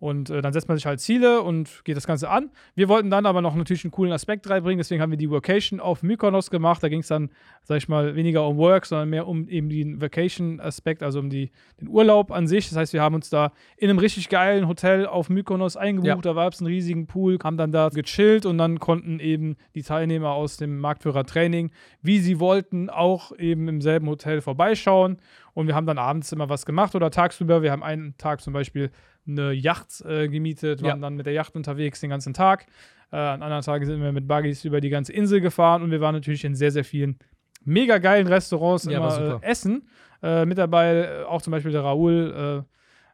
Und 0.00 0.30
äh, 0.30 0.40
dann 0.40 0.54
setzt 0.54 0.66
man 0.66 0.78
sich 0.78 0.86
halt 0.86 0.98
Ziele 0.98 1.42
und 1.42 1.82
geht 1.84 1.94
das 1.94 2.06
Ganze 2.06 2.30
an. 2.30 2.50
Wir 2.74 2.88
wollten 2.88 3.10
dann 3.10 3.26
aber 3.26 3.42
noch 3.42 3.54
natürlich 3.54 3.84
einen 3.84 3.90
coolen 3.90 4.12
Aspekt 4.12 4.48
reinbringen, 4.48 4.78
deswegen 4.78 5.02
haben 5.02 5.10
wir 5.10 5.18
die 5.18 5.30
Vacation 5.30 5.78
auf 5.78 6.02
Mykonos 6.02 6.50
gemacht. 6.50 6.82
Da 6.82 6.88
ging 6.88 7.00
es 7.00 7.08
dann, 7.08 7.28
sag 7.64 7.76
ich 7.76 7.88
mal, 7.88 8.16
weniger 8.16 8.48
um 8.48 8.56
Work, 8.56 8.86
sondern 8.86 9.10
mehr 9.10 9.28
um 9.28 9.46
eben 9.46 9.68
den 9.68 10.00
Vacation-Aspekt, 10.00 11.02
also 11.02 11.20
um 11.20 11.28
die, 11.28 11.50
den 11.80 11.88
Urlaub 11.88 12.32
an 12.32 12.46
sich. 12.46 12.70
Das 12.70 12.78
heißt, 12.78 12.94
wir 12.94 13.02
haben 13.02 13.14
uns 13.14 13.28
da 13.28 13.52
in 13.76 13.90
einem 13.90 13.98
richtig 13.98 14.30
geilen 14.30 14.66
Hotel 14.68 15.04
auf 15.04 15.28
Mykonos 15.28 15.76
eingebucht. 15.76 16.24
Ja. 16.24 16.32
Da 16.32 16.32
gab 16.32 16.54
es 16.54 16.60
einen 16.60 16.68
riesigen 16.68 17.06
Pool, 17.06 17.38
haben 17.44 17.58
dann 17.58 17.70
da 17.70 17.90
gechillt 17.90 18.46
und 18.46 18.56
dann 18.56 18.80
konnten 18.80 19.20
eben 19.20 19.56
die 19.74 19.82
Teilnehmer 19.82 20.30
aus 20.30 20.56
dem 20.56 20.78
Marktführer-Training, 20.78 21.72
wie 22.00 22.20
sie 22.20 22.40
wollten, 22.40 22.88
auch 22.88 23.32
eben 23.38 23.68
im 23.68 23.82
selben 23.82 24.08
Hotel 24.08 24.40
vorbeischauen. 24.40 25.18
Und 25.52 25.66
wir 25.66 25.74
haben 25.74 25.86
dann 25.86 25.98
abends 25.98 26.32
immer 26.32 26.48
was 26.48 26.64
gemacht 26.64 26.94
oder 26.94 27.10
tagsüber. 27.10 27.60
Wir 27.60 27.72
haben 27.72 27.82
einen 27.82 28.16
Tag 28.16 28.40
zum 28.40 28.54
Beispiel 28.54 28.90
eine 29.26 29.52
Yacht 29.52 30.00
äh, 30.06 30.28
gemietet, 30.28 30.82
waren 30.82 30.88
Ja. 30.88 30.96
dann 30.96 31.14
mit 31.16 31.26
der 31.26 31.32
Yacht 31.32 31.54
unterwegs 31.56 32.00
den 32.00 32.10
ganzen 32.10 32.32
Tag. 32.34 32.66
Äh, 33.12 33.16
an 33.16 33.42
anderen 33.42 33.62
Tagen 33.62 33.84
sind 33.86 34.00
wir 34.02 34.12
mit 34.12 34.26
Buggies 34.28 34.64
über 34.64 34.80
die 34.80 34.88
ganze 34.90 35.12
Insel 35.12 35.40
gefahren 35.40 35.82
und 35.82 35.90
wir 35.90 36.00
waren 36.00 36.14
natürlich 36.14 36.44
in 36.44 36.54
sehr, 36.54 36.70
sehr 36.70 36.84
vielen 36.84 37.18
mega 37.64 37.98
geilen 37.98 38.26
Restaurants 38.26 38.84
Ja, 38.84 38.98
immer 38.98 39.40
äh, 39.42 39.46
essen. 39.46 39.88
Äh, 40.22 40.44
mit 40.46 40.58
dabei 40.58 41.20
äh, 41.20 41.22
auch 41.24 41.42
zum 41.42 41.50
Beispiel 41.50 41.72
der 41.72 41.82
Raoul, 41.82 42.64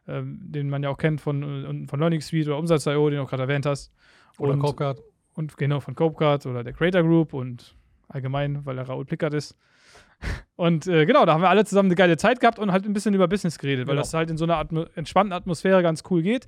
äh, 0.07 0.11
äh, 0.11 0.23
den 0.23 0.69
man 0.69 0.83
ja 0.83 0.89
auch 0.89 0.97
kennt 0.97 1.19
von, 1.21 1.87
von 1.87 1.99
Learning 1.99 2.21
Suite 2.21 2.47
oder 2.47 2.57
Umsatz.io, 2.57 3.09
den 3.09 3.17
du 3.17 3.23
auch 3.23 3.29
gerade 3.29 3.43
erwähnt 3.43 3.65
hast. 3.65 3.91
Oder 4.37 4.53
und, 4.53 4.59
Copcard. 4.59 5.01
und 5.33 5.57
genau 5.57 5.79
von 5.79 5.95
Copecard 5.95 6.45
oder 6.45 6.63
der 6.63 6.73
Creator 6.73 7.01
Group 7.03 7.33
und 7.33 7.75
allgemein, 8.07 8.65
weil 8.65 8.75
der 8.75 8.87
Raoul 8.87 9.05
Pickard 9.05 9.33
ist. 9.33 9.57
Und 10.55 10.87
äh, 10.87 11.05
genau, 11.05 11.25
da 11.25 11.33
haben 11.33 11.41
wir 11.41 11.49
alle 11.49 11.65
zusammen 11.65 11.89
eine 11.89 11.95
geile 11.95 12.17
Zeit 12.17 12.39
gehabt 12.39 12.57
und 12.57 12.71
halt 12.71 12.85
ein 12.85 12.93
bisschen 12.93 13.13
über 13.13 13.27
Business 13.27 13.59
geredet, 13.59 13.87
weil 13.87 13.93
Genau. 13.93 14.01
das 14.01 14.13
halt 14.13 14.29
in 14.31 14.37
so 14.37 14.45
einer 14.45 14.57
Atmo 14.57 14.85
entspannten 14.95 15.31
Atmosphäre 15.33 15.83
ganz 15.83 16.03
cool 16.09 16.23
geht. 16.23 16.47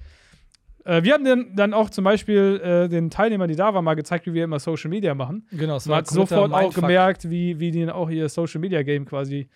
Äh, 0.85 1.03
wir 1.03 1.13
haben 1.13 1.23
dann, 1.23 1.55
dann 1.55 1.73
auch 1.75 1.91
zum 1.91 2.03
Beispiel 2.05 2.59
äh, 2.63 2.89
den 2.89 3.11
Teilnehmern, 3.11 3.47
die 3.47 3.55
da 3.55 3.73
waren, 3.73 3.85
mal 3.85 3.93
gezeigt, 3.95 4.25
wie 4.25 4.33
wir 4.33 4.45
immer 4.45 4.59
Social 4.59 4.89
Media 4.89 5.13
machen. 5.13 5.45
Genau, 5.51 5.75
es 5.75 5.85
Man 5.85 5.99
hat 5.99 6.07
sofort 6.07 6.51
auch 6.51 6.73
gemerkt, 6.73 7.29
wie, 7.29 7.59
wie 7.59 7.69
die 7.69 7.87
auch 7.89 8.09
ihr 8.09 8.29
Social 8.29 8.59
Media 8.61 8.81
Game 8.81 9.05
quasi 9.05 9.47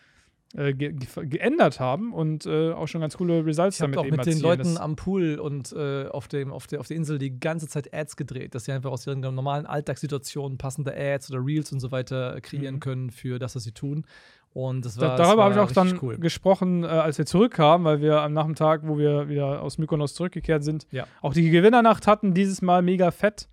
äh, 0.56 0.74
ge 0.74 0.94
ge 0.94 1.26
geändert 1.28 1.80
haben 1.80 2.14
und 2.14 2.46
äh, 2.46 2.72
auch 2.74 2.88
schon 2.88 3.02
ganz 3.02 3.18
coole 3.18 3.46
Results 3.46 3.78
Ich 3.78 3.82
habe 3.82 3.94
damit 3.94 4.00
auch 4.00 4.04
mit 4.18 4.26
den 4.26 4.34
erzielen. 4.34 4.42
Leuten 4.42 4.64
Das- 4.64 4.78
am 4.78 4.96
Pool 4.96 5.40
und 5.40 5.72
äh, 5.74 6.06
auf, 6.08 6.28
dem, 6.28 6.52
auf, 6.52 6.68
der, 6.68 6.80
auf 6.80 6.88
der 6.88 6.98
Insel 6.98 7.18
die 7.18 7.40
ganze 7.40 7.68
Zeit 7.68 7.94
Ads 7.94 8.16
gedreht, 8.18 8.54
dass 8.56 8.66
sie 8.66 8.72
einfach 8.72 8.92
aus 8.92 9.08
ihren 9.08 9.20
normalen 9.22 9.66
Alltagssituationen 9.66 10.58
passende 10.58 10.94
Ads 10.96 11.32
oder 11.32 11.44
Reels 11.46 11.72
und 11.72 11.80
so 11.80 11.92
weiter 11.92 12.40
kreieren 12.42 12.76
Mhm. 12.76 12.80
können 12.82 13.10
für 13.10 13.40
das, 13.40 13.56
was 13.56 13.64
sie 13.64 13.72
tun. 13.72 14.06
Und 14.54 14.86
das 14.86 14.94
Da, 14.96 15.02
war 15.08 15.18
das 15.18 15.28
darüber 15.28 15.44
habe 15.46 15.54
ich 15.56 15.60
auch 15.60 15.72
dann 15.72 15.98
cool. 16.04 16.18
gesprochen, 16.20 16.84
äh, 16.84 16.88
als 16.88 17.18
wir 17.18 17.26
zurückkamen, 17.26 17.86
weil 17.86 18.02
wir 18.02 18.22
am 18.22 18.34
Nachmittag, 18.34 18.82
wo 18.88 19.00
wir 19.00 19.28
wieder 19.28 19.64
aus 19.64 19.80
Mykonos 19.80 20.14
zurückgekehrt 20.14 20.64
sind, 20.64 20.86
Ja. 20.92 21.08
auch 21.24 21.34
die 21.34 21.50
Gewinnernacht 21.50 22.06
hatten, 22.06 22.36
dieses 22.36 22.62
Mal 22.62 22.84
mega 22.84 23.10
fett. 23.10 23.48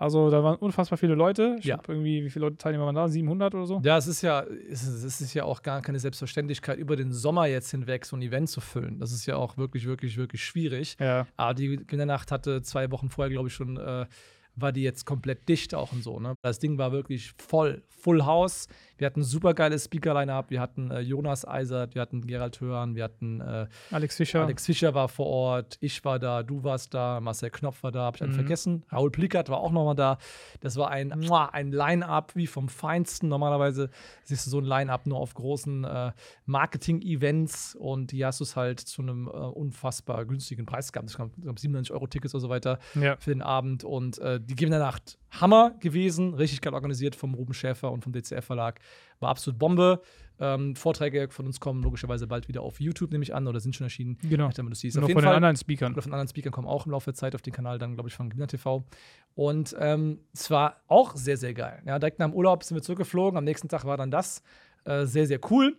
Also 0.00 0.30
da 0.30 0.42
waren 0.42 0.56
unfassbar 0.56 0.96
viele 0.96 1.14
Leute. 1.14 1.56
Ich 1.58 1.66
Ja. 1.66 1.76
glaube 1.76 1.92
irgendwie, 1.92 2.24
wie 2.24 2.30
viele 2.30 2.46
Leute 2.46 2.56
Teilnehmer 2.56 2.86
waren 2.86 2.94
da? 2.94 3.06
700 3.06 3.54
oder 3.54 3.66
so? 3.66 3.80
Ja, 3.84 3.98
es 3.98 4.06
ist 4.06 4.22
ja, 4.22 4.42
es 4.70 4.82
ist, 4.82 5.04
es 5.04 5.20
ist 5.20 5.34
ja 5.34 5.44
auch 5.44 5.62
gar 5.62 5.82
keine 5.82 5.98
Selbstverständlichkeit, 5.98 6.78
über 6.78 6.96
den 6.96 7.12
Sommer 7.12 7.44
jetzt 7.46 7.70
hinweg 7.70 8.06
so 8.06 8.16
ein 8.16 8.22
Event 8.22 8.48
zu 8.48 8.62
füllen. 8.62 8.98
Das 8.98 9.12
ist 9.12 9.26
ja 9.26 9.36
auch 9.36 9.58
wirklich, 9.58 9.86
wirklich, 9.86 10.16
wirklich 10.16 10.42
schwierig. 10.42 10.96
Ja. 10.98 11.26
Aber 11.36 11.52
die 11.52 11.76
Gewinnernacht 11.76 12.32
hatte 12.32 12.62
zwei 12.62 12.90
Wochen 12.90 13.10
vorher, 13.10 13.30
glaube 13.30 13.48
ich, 13.48 13.54
schon, 13.54 13.76
äh, 13.76 14.06
war 14.56 14.72
die 14.72 14.82
jetzt 14.82 15.04
komplett 15.06 15.48
dicht 15.48 15.74
auch 15.74 15.92
und 15.92 16.02
so. 16.02 16.20
Ne? 16.20 16.34
Das 16.42 16.58
Ding 16.58 16.76
war 16.78 16.92
wirklich 16.92 17.32
voll, 17.38 17.82
Full 17.88 18.24
House. 18.24 18.66
Wir 18.96 19.06
hatten 19.06 19.20
ein 19.20 19.24
super 19.24 19.52
geiles 19.54 19.84
Speaker-Line-Up. 19.84 20.50
Wir 20.50 20.60
hatten 20.60 20.90
äh, 20.90 21.00
Jonas 21.00 21.46
Eisert, 21.46 21.94
wir 21.94 22.02
hatten 22.02 22.26
Gerald 22.26 22.60
Hörn, 22.60 22.94
wir 22.94 23.04
hatten 23.04 23.40
äh, 23.40 23.66
Alex 23.90 24.16
Fischer. 24.16 24.42
Alex 24.42 24.64
Fischer 24.66 24.94
war 24.94 25.08
vor 25.08 25.26
Ort, 25.26 25.76
ich 25.80 26.02
war 26.04 26.18
da, 26.18 26.42
du 26.42 26.62
warst 26.64 26.92
da, 26.94 27.20
Marcel 27.20 27.50
Knopf 27.50 27.82
war 27.82 27.92
da, 27.92 28.04
hab 28.04 28.16
ich 28.16 28.22
einen 28.22 28.32
Mhm. 28.32 28.36
vergessen. 28.36 28.84
Raoul 28.90 29.10
Plickert 29.10 29.48
war 29.50 29.58
auch 29.60 29.70
nochmal 29.72 29.94
da. 29.96 30.18
Das 30.60 30.76
war 30.76 30.90
ein, 30.90 31.12
ein 31.12 31.72
Line-Up 31.72 32.36
wie 32.36 32.46
vom 32.46 32.68
Feinsten. 32.68 33.28
Normalerweise 33.28 33.90
siehst 34.24 34.46
du 34.46 34.50
so 34.50 34.58
ein 34.60 34.64
Line-Up 34.64 35.06
nur 35.06 35.18
auf 35.18 35.34
großen 35.34 35.84
äh, 35.84 36.12
Marketing-Events 36.46 37.74
und 37.76 38.12
die 38.12 38.24
hast 38.24 38.40
du 38.40 38.44
es 38.44 38.56
halt 38.56 38.80
zu 38.80 39.02
einem 39.02 39.26
äh, 39.28 39.30
unfassbar 39.30 40.24
günstigen 40.24 40.66
Preis 40.66 40.92
gehabt. 40.92 41.10
Ich 41.10 41.16
glaube, 41.16 41.32
97 41.60 41.92
Euro 41.92 42.06
Tickets 42.06 42.34
oder 42.34 42.40
so 42.40 42.48
weiter 42.48 42.78
Ja. 42.94 43.16
für 43.18 43.30
den 43.30 43.42
Abend. 43.42 43.84
Und 43.84 44.18
äh, 44.18 44.39
die 44.40 44.56
Gewinnernacht 44.56 45.18
Hammer 45.30 45.74
gewesen, 45.80 46.34
richtig 46.34 46.60
geil 46.60 46.74
organisiert 46.74 47.14
vom 47.14 47.34
Ruben 47.34 47.54
Schäfer 47.54 47.92
und 47.92 48.02
vom 48.02 48.12
DCF 48.12 48.44
Verlag. 48.44 48.80
War 49.20 49.30
absolut 49.30 49.58
Bombe. 49.58 50.00
Ähm, 50.38 50.74
Vorträge 50.74 51.28
von 51.30 51.46
uns 51.46 51.60
kommen 51.60 51.82
logischerweise 51.82 52.26
bald 52.26 52.48
wieder 52.48 52.62
auf 52.62 52.80
YouTube, 52.80 53.12
nehme 53.12 53.22
ich 53.22 53.34
an, 53.34 53.46
oder 53.46 53.60
sind 53.60 53.76
schon 53.76 53.84
erschienen. 53.84 54.16
Genau. 54.22 54.48
Ich 54.48 54.54
damit 54.54 54.72
du 54.72 54.76
siehst. 54.76 54.96
Noch 54.96 55.02
Auf 55.02 55.06
von 55.06 55.10
jeden 55.10 55.20
den 55.20 55.24
Fall. 55.24 55.36
anderen 55.36 55.56
Speakern. 55.56 55.92
Oder 55.92 56.02
von 56.02 56.12
anderen 56.12 56.28
Speakern 56.28 56.52
kommen 56.52 56.66
auch 56.66 56.86
im 56.86 56.92
Laufe 56.92 57.06
der 57.06 57.14
Zeit 57.14 57.34
auf 57.34 57.42
den 57.42 57.52
Kanal 57.52 57.78
dann, 57.78 57.94
glaube 57.94 58.08
ich, 58.08 58.14
von 58.14 58.30
Gewinner 58.30 58.46
TV. 58.46 58.84
Und 59.34 59.76
ähm, 59.78 60.20
es 60.32 60.50
war 60.50 60.80
auch 60.88 61.14
sehr, 61.14 61.36
sehr 61.36 61.52
geil. 61.54 61.82
Ja, 61.86 61.98
direkt 61.98 62.18
nach 62.18 62.26
dem 62.26 62.34
Urlaub 62.34 62.64
sind 62.64 62.74
wir 62.76 62.82
zurückgeflogen. 62.82 63.36
Am 63.36 63.44
nächsten 63.44 63.68
Tag 63.68 63.84
war 63.84 63.96
dann 63.96 64.10
das. 64.10 64.42
Äh, 64.84 65.04
sehr, 65.04 65.26
sehr 65.26 65.40
cool. 65.50 65.76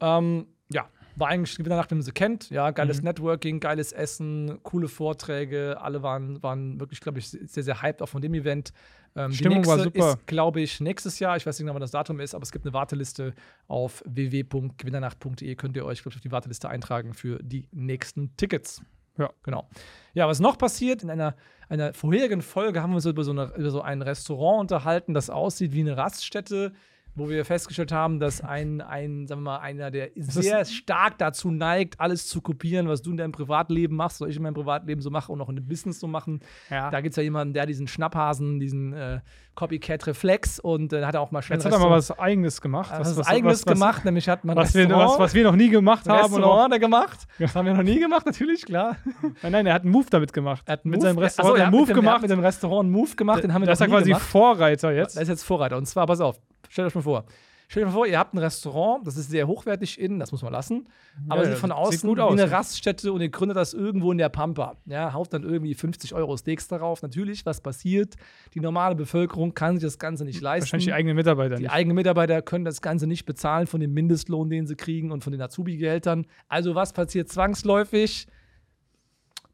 Ähm, 0.00 0.46
ja, 0.72 0.88
war 1.16 1.28
eigentlich 1.28 1.58
wieder 1.58 1.76
nach 1.76 1.86
dem 1.86 2.02
sie 2.02 2.12
kennt. 2.12 2.50
Ja, 2.50 2.70
geiles 2.70 2.98
Mhm. 2.98 3.04
Networking, 3.04 3.60
geiles 3.60 3.92
Essen, 3.92 4.58
coole 4.62 4.88
Vorträge. 4.88 5.80
Alle 5.80 6.02
waren, 6.02 6.42
waren 6.42 6.80
wirklich, 6.80 7.00
glaube 7.00 7.18
ich, 7.18 7.28
sehr, 7.28 7.62
sehr 7.62 7.82
hyped 7.82 8.02
auch 8.02 8.08
von 8.08 8.20
dem 8.22 8.34
Event. 8.34 8.72
Ähm, 9.16 9.30
die 9.30 9.36
Stimmung 9.36 9.64
war 9.66 9.76
nächste 9.76 10.00
super. 10.00 10.12
Ist, 10.18 10.26
glaube 10.26 10.60
ich, 10.60 10.80
nächstes 10.80 11.18
Jahr. 11.20 11.36
Ich 11.36 11.46
weiß 11.46 11.56
nicht 11.58 11.64
genau, 11.64 11.74
wann 11.74 11.80
das 11.80 11.92
Datum 11.92 12.18
ist, 12.20 12.34
aber 12.34 12.42
es 12.42 12.50
gibt 12.50 12.64
eine 12.64 12.74
Warteliste 12.74 13.32
auf 13.68 14.02
www.gewinnernacht.de. 14.06 15.54
Könnt 15.54 15.76
ihr 15.76 15.84
euch, 15.84 16.02
glaube 16.02 16.14
ich, 16.14 16.16
auf 16.16 16.22
die 16.22 16.32
Warteliste 16.32 16.68
eintragen 16.68 17.14
für 17.14 17.38
die 17.42 17.68
nächsten 17.72 18.36
Tickets. 18.36 18.82
Ja. 19.16 19.30
Genau. 19.44 19.68
Ja, 20.14 20.26
was 20.26 20.40
noch 20.40 20.58
passiert? 20.58 21.02
In 21.04 21.10
einer, 21.10 21.36
einer 21.68 21.94
vorherigen 21.94 22.42
Folge 22.42 22.82
haben 22.82 22.90
wir 22.90 22.96
uns 22.96 23.06
über 23.06 23.22
so, 23.22 23.30
eine, 23.30 23.52
über 23.56 23.70
so 23.70 23.80
ein 23.80 24.02
Restaurant 24.02 24.60
unterhalten, 24.62 25.14
das 25.14 25.30
aussieht 25.30 25.72
wie 25.72 25.80
eine 25.80 25.96
Raststätte, 25.96 26.72
wo 27.16 27.28
wir 27.28 27.44
festgestellt 27.44 27.92
haben, 27.92 28.18
dass 28.18 28.40
ein, 28.40 28.80
ein 28.80 29.26
sagen 29.26 29.42
wir 29.42 29.52
mal, 29.52 29.58
einer, 29.58 29.90
der 29.90 30.10
sehr 30.16 30.64
stark 30.64 31.18
dazu 31.18 31.50
neigt, 31.50 32.00
alles 32.00 32.26
zu 32.26 32.40
kopieren, 32.40 32.88
was 32.88 33.02
du 33.02 33.10
in 33.12 33.16
deinem 33.16 33.32
Privatleben 33.32 33.96
machst, 33.96 34.20
was 34.20 34.28
ich 34.30 34.36
in 34.36 34.42
meinem 34.42 34.54
Privatleben 34.54 35.00
so 35.00 35.10
mache 35.10 35.30
und 35.30 35.40
auch 35.40 35.48
in 35.48 35.56
dem 35.56 35.68
Business 35.68 36.00
so 36.00 36.08
machen. 36.08 36.40
Ja. 36.70 36.90
Da 36.90 37.00
gibt 37.00 37.12
es 37.12 37.16
ja 37.16 37.22
jemanden, 37.22 37.54
der 37.54 37.66
diesen 37.66 37.86
Schnapphasen, 37.86 38.58
diesen 38.58 38.92
äh, 38.92 39.20
Copycat-Reflex 39.54 40.58
und 40.58 40.92
äh, 40.92 41.04
hat 41.04 41.14
er 41.14 41.20
auch 41.20 41.30
mal 41.30 41.42
schnell 41.42 41.58
Jetzt 41.58 41.66
hat 41.66 41.72
er 41.72 41.78
mal 41.78 41.90
was 41.90 42.10
Eigenes 42.18 42.60
gemacht. 42.60 42.90
was, 42.96 43.16
was, 43.16 43.26
Eigenes 43.26 43.64
gemacht, 43.64 44.04
nämlich 44.04 44.28
hat 44.28 44.44
man 44.44 44.56
Was 44.56 44.74
wir, 44.74 44.88
was, 44.90 45.18
was 45.18 45.34
wir 45.34 45.44
noch 45.44 45.56
nie 45.56 45.68
gemacht 45.68 46.08
haben. 46.08 46.32
Restaurant 46.32 46.64
hat 46.64 46.72
er 46.72 46.78
gemacht. 46.78 47.20
Das 47.38 47.54
haben 47.54 47.66
wir 47.66 47.74
noch 47.74 47.82
nie 47.82 48.00
gemacht, 48.00 48.26
natürlich, 48.26 48.64
klar. 48.64 48.96
nein, 49.42 49.52
nein, 49.52 49.66
er 49.66 49.74
hat 49.74 49.82
einen 49.82 49.92
Move 49.92 50.06
damit 50.10 50.32
gemacht. 50.32 50.62
Er 50.66 50.72
hat 50.74 50.84
einen 50.84 50.90
mit 50.90 51.00
Move- 51.00 51.06
seinem 51.06 51.18
Restaurant 51.18 51.58
er 51.58 51.64
einen 51.64 51.72
Move 51.72 51.80
mit 51.82 51.90
dem, 51.90 51.94
gemacht. 51.96 52.22
Mit 52.22 52.30
dem 52.30 52.40
Restaurant 52.40 52.84
einen 52.86 52.92
Move 52.92 53.14
gemacht, 53.14 53.44
den 53.44 53.52
haben 53.52 53.62
wir 53.62 53.66
das 53.66 53.80
ist 53.80 53.86
nie 53.86 53.92
quasi 53.92 54.10
gemacht. 54.10 54.22
Vorreiter 54.22 54.92
jetzt. 54.92 55.16
Das 55.16 55.22
ist 55.24 55.28
jetzt 55.28 55.44
Vorreiter. 55.44 55.76
Und 55.76 55.86
zwar, 55.86 56.06
pass 56.06 56.20
auf, 56.20 56.40
stellt 56.74 56.88
euch 56.88 56.94
mal 56.94 57.02
vor. 57.02 57.24
Stellt 57.66 57.86
euch 57.86 57.92
mal 57.92 57.96
vor, 57.96 58.06
ihr 58.06 58.18
habt 58.18 58.34
ein 58.34 58.38
Restaurant, 58.38 59.06
das 59.06 59.16
ist 59.16 59.30
sehr 59.30 59.46
hochwertig 59.46 59.98
innen, 59.98 60.18
das 60.20 60.32
muss 60.32 60.42
man 60.42 60.52
lassen. 60.52 60.86
Aber 61.30 61.44
Ja, 61.44 61.50
sieht 61.50 61.58
von 61.58 61.70
sieht 61.70 61.76
außen 61.78 62.08
gut 62.08 62.18
wie 62.18 62.22
aus, 62.22 62.32
eine 62.32 62.42
ja. 62.50 62.56
Raststätte 62.56 63.10
und 63.12 63.22
ihr 63.22 63.30
gründet 63.30 63.56
das 63.56 63.72
irgendwo 63.72 64.12
in 64.12 64.18
der 64.18 64.28
Pampa. 64.28 64.76
Ja, 64.84 65.14
haut 65.14 65.32
dann 65.32 65.44
irgendwie 65.44 65.74
50 65.74 66.14
Euro 66.14 66.36
Steaks 66.36 66.68
darauf. 66.68 67.00
Natürlich, 67.00 67.46
was 67.46 67.62
passiert? 67.62 68.16
Die 68.52 68.60
normale 68.60 68.94
Bevölkerung 68.94 69.54
kann 69.54 69.76
sich 69.76 69.84
das 69.84 69.98
Ganze 69.98 70.24
nicht 70.26 70.42
leisten. 70.42 70.64
Wahrscheinlich 70.66 70.84
die 70.86 70.92
eigenen 70.92 71.16
Mitarbeiter 71.16 71.56
Die 71.56 71.62
nicht. 71.62 71.72
eigenen 71.72 71.94
Mitarbeiter 71.94 72.42
können 72.42 72.66
das 72.66 72.82
Ganze 72.82 73.06
nicht 73.06 73.24
bezahlen 73.24 73.66
von 73.66 73.80
dem 73.80 73.94
Mindestlohn, 73.94 74.50
den 74.50 74.66
sie 74.66 74.76
kriegen 74.76 75.10
und 75.10 75.24
von 75.24 75.32
den 75.32 75.40
Azubi-Gehältern. 75.40 76.26
Also 76.48 76.74
was 76.74 76.92
passiert 76.92 77.30
zwangsläufig? 77.30 78.26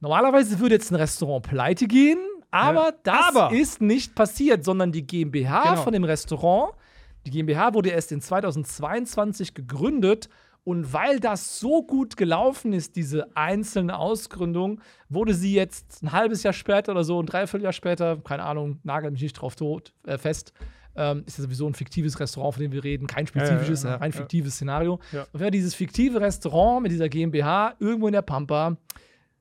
Normalerweise 0.00 0.58
würde 0.58 0.74
jetzt 0.76 0.90
ein 0.90 0.96
Restaurant 0.96 1.46
pleite 1.46 1.86
gehen, 1.86 2.18
aber 2.50 2.86
Ja. 2.88 2.92
das 3.04 3.28
Aber- 3.36 3.52
ist 3.54 3.80
nicht 3.82 4.14
passiert, 4.14 4.64
sondern 4.64 4.92
die 4.92 5.06
GmbH 5.06 5.62
Genau. 5.62 5.82
von 5.82 5.92
dem 5.92 6.04
Restaurant, 6.04 6.72
die 7.26 7.30
GmbH 7.30 7.74
wurde 7.74 7.90
erst 7.90 8.12
in 8.12 8.20
2022 8.20 9.54
gegründet 9.54 10.28
und 10.64 10.92
weil 10.92 11.20
das 11.20 11.58
so 11.58 11.82
gut 11.82 12.16
gelaufen 12.16 12.72
ist, 12.72 12.96
diese 12.96 13.34
einzelne 13.34 13.98
Ausgründung, 13.98 14.80
wurde 15.08 15.34
sie 15.34 15.54
jetzt 15.54 16.02
ein 16.02 16.12
halbes 16.12 16.42
Jahr 16.42 16.52
später 16.52 16.92
oder 16.92 17.04
so, 17.04 17.20
ein 17.20 17.26
Dreivierteljahr 17.26 17.72
später, 17.72 18.18
keine 18.18 18.44
Ahnung, 18.44 18.78
nagel 18.82 19.10
mich 19.10 19.22
nicht 19.22 19.32
drauf 19.34 19.56
tot, 19.56 19.94
äh, 20.06 20.18
fest, 20.18 20.52
ähm, 20.96 21.24
ist 21.26 21.38
ja 21.38 21.44
sowieso 21.44 21.66
ein 21.66 21.74
fiktives 21.74 22.20
Restaurant, 22.20 22.54
von 22.54 22.62
dem 22.62 22.72
wir 22.72 22.84
reden, 22.84 23.06
kein 23.06 23.26
spezifisches, 23.26 23.84
ja, 23.84 23.90
ja, 23.90 23.94
ein 23.96 24.02
rein 24.02 24.10
ja. 24.10 24.18
fiktives 24.18 24.54
Szenario. 24.54 25.00
Und 25.12 25.40
wer 25.40 25.50
dieses 25.50 25.74
fiktive 25.74 26.20
Restaurant 26.20 26.82
mit 26.82 26.92
dieser 26.92 27.08
GmbH 27.08 27.74
irgendwo 27.78 28.08
in 28.08 28.12
der 28.12 28.22
Pampa, 28.22 28.76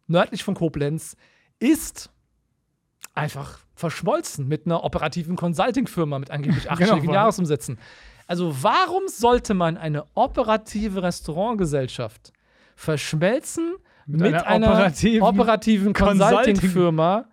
nördlich 0.07 0.43
von 0.43 0.55
Koblenz, 0.55 1.17
ist 1.59 2.11
einfach 3.19 3.59
verschmolzen 3.75 4.47
mit 4.47 4.65
einer 4.65 4.83
operativen 4.83 5.35
Consulting-Firma 5.35 6.19
mit 6.19 6.31
angeblich 6.31 6.69
achtstelligen 6.71 7.01
Genau. 7.01 7.13
Jahresumsätzen. 7.13 7.79
Also 8.27 8.55
warum 8.61 9.07
sollte 9.07 9.53
man 9.53 9.77
eine 9.77 10.03
operative 10.15 11.01
Restaurantgesellschaft 11.01 12.31
verschmelzen 12.75 13.75
mit, 14.05 14.33
einer 14.33 14.47
einer 14.47 14.67
operativen 14.71 15.21
operativen 15.21 15.93
Consulting- 15.93 16.53
Consulting-Firma, 16.55 17.25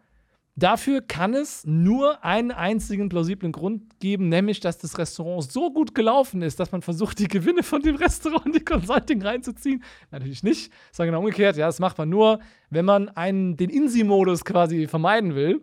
Dafür 0.58 1.02
kann 1.02 1.34
es 1.34 1.66
nur 1.66 2.24
einen 2.24 2.50
einzigen 2.50 3.10
plausiblen 3.10 3.52
Grund 3.52 4.00
geben, 4.00 4.30
nämlich, 4.30 4.58
dass 4.60 4.78
das 4.78 4.96
Restaurant 4.96 5.52
so 5.52 5.70
gut 5.70 5.94
gelaufen 5.94 6.40
ist, 6.40 6.58
dass 6.58 6.72
man 6.72 6.80
versucht, 6.80 7.18
die 7.18 7.28
Gewinne 7.28 7.62
von 7.62 7.82
dem 7.82 7.96
Restaurant 7.96 8.46
in 8.46 8.52
die 8.52 8.64
Consulting 8.64 9.20
reinzuziehen. 9.20 9.84
Natürlich 10.10 10.42
nicht, 10.42 10.72
sondern 10.92 11.12
genau 11.12 11.18
umgekehrt. 11.20 11.58
Ja, 11.58 11.66
das 11.66 11.78
macht 11.78 11.98
man 11.98 12.08
nur, 12.08 12.40
wenn 12.70 12.86
man 12.86 13.10
einen, 13.10 13.58
den 13.58 13.68
Insi-Modus 13.68 14.46
quasi 14.46 14.86
vermeiden 14.86 15.34
will. 15.34 15.60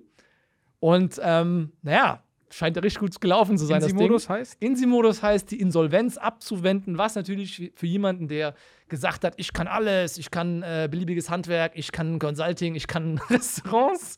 Und 0.83 1.17
ähm, 1.23 1.71
naja, 1.81 2.21
scheint 2.49 2.75
ja 2.75 2.81
richtig 2.81 2.99
gut 2.99 3.21
gelaufen 3.21 3.57
zu 3.57 3.65
sein. 3.65 3.81
Insi-Modus 3.81 4.27
heißt? 4.27 4.57
Insi-Modus 4.61 5.23
heißt, 5.23 5.49
die 5.49 5.61
Insolvenz 5.61 6.17
abzuwenden, 6.17 6.97
was 6.97 7.15
natürlich 7.15 7.71
für 7.73 7.87
jemanden, 7.87 8.27
der 8.27 8.53
gesagt 8.89 9.23
hat, 9.23 9.33
ich 9.37 9.53
kann 9.53 9.67
alles, 9.67 10.17
ich 10.17 10.29
kann 10.29 10.61
äh, 10.61 10.89
beliebiges 10.91 11.29
Handwerk, 11.29 11.71
ich 11.75 11.93
kann 11.93 12.19
Consulting, 12.19 12.75
ich 12.75 12.87
kann 12.87 13.17
Restaurants 13.29 14.17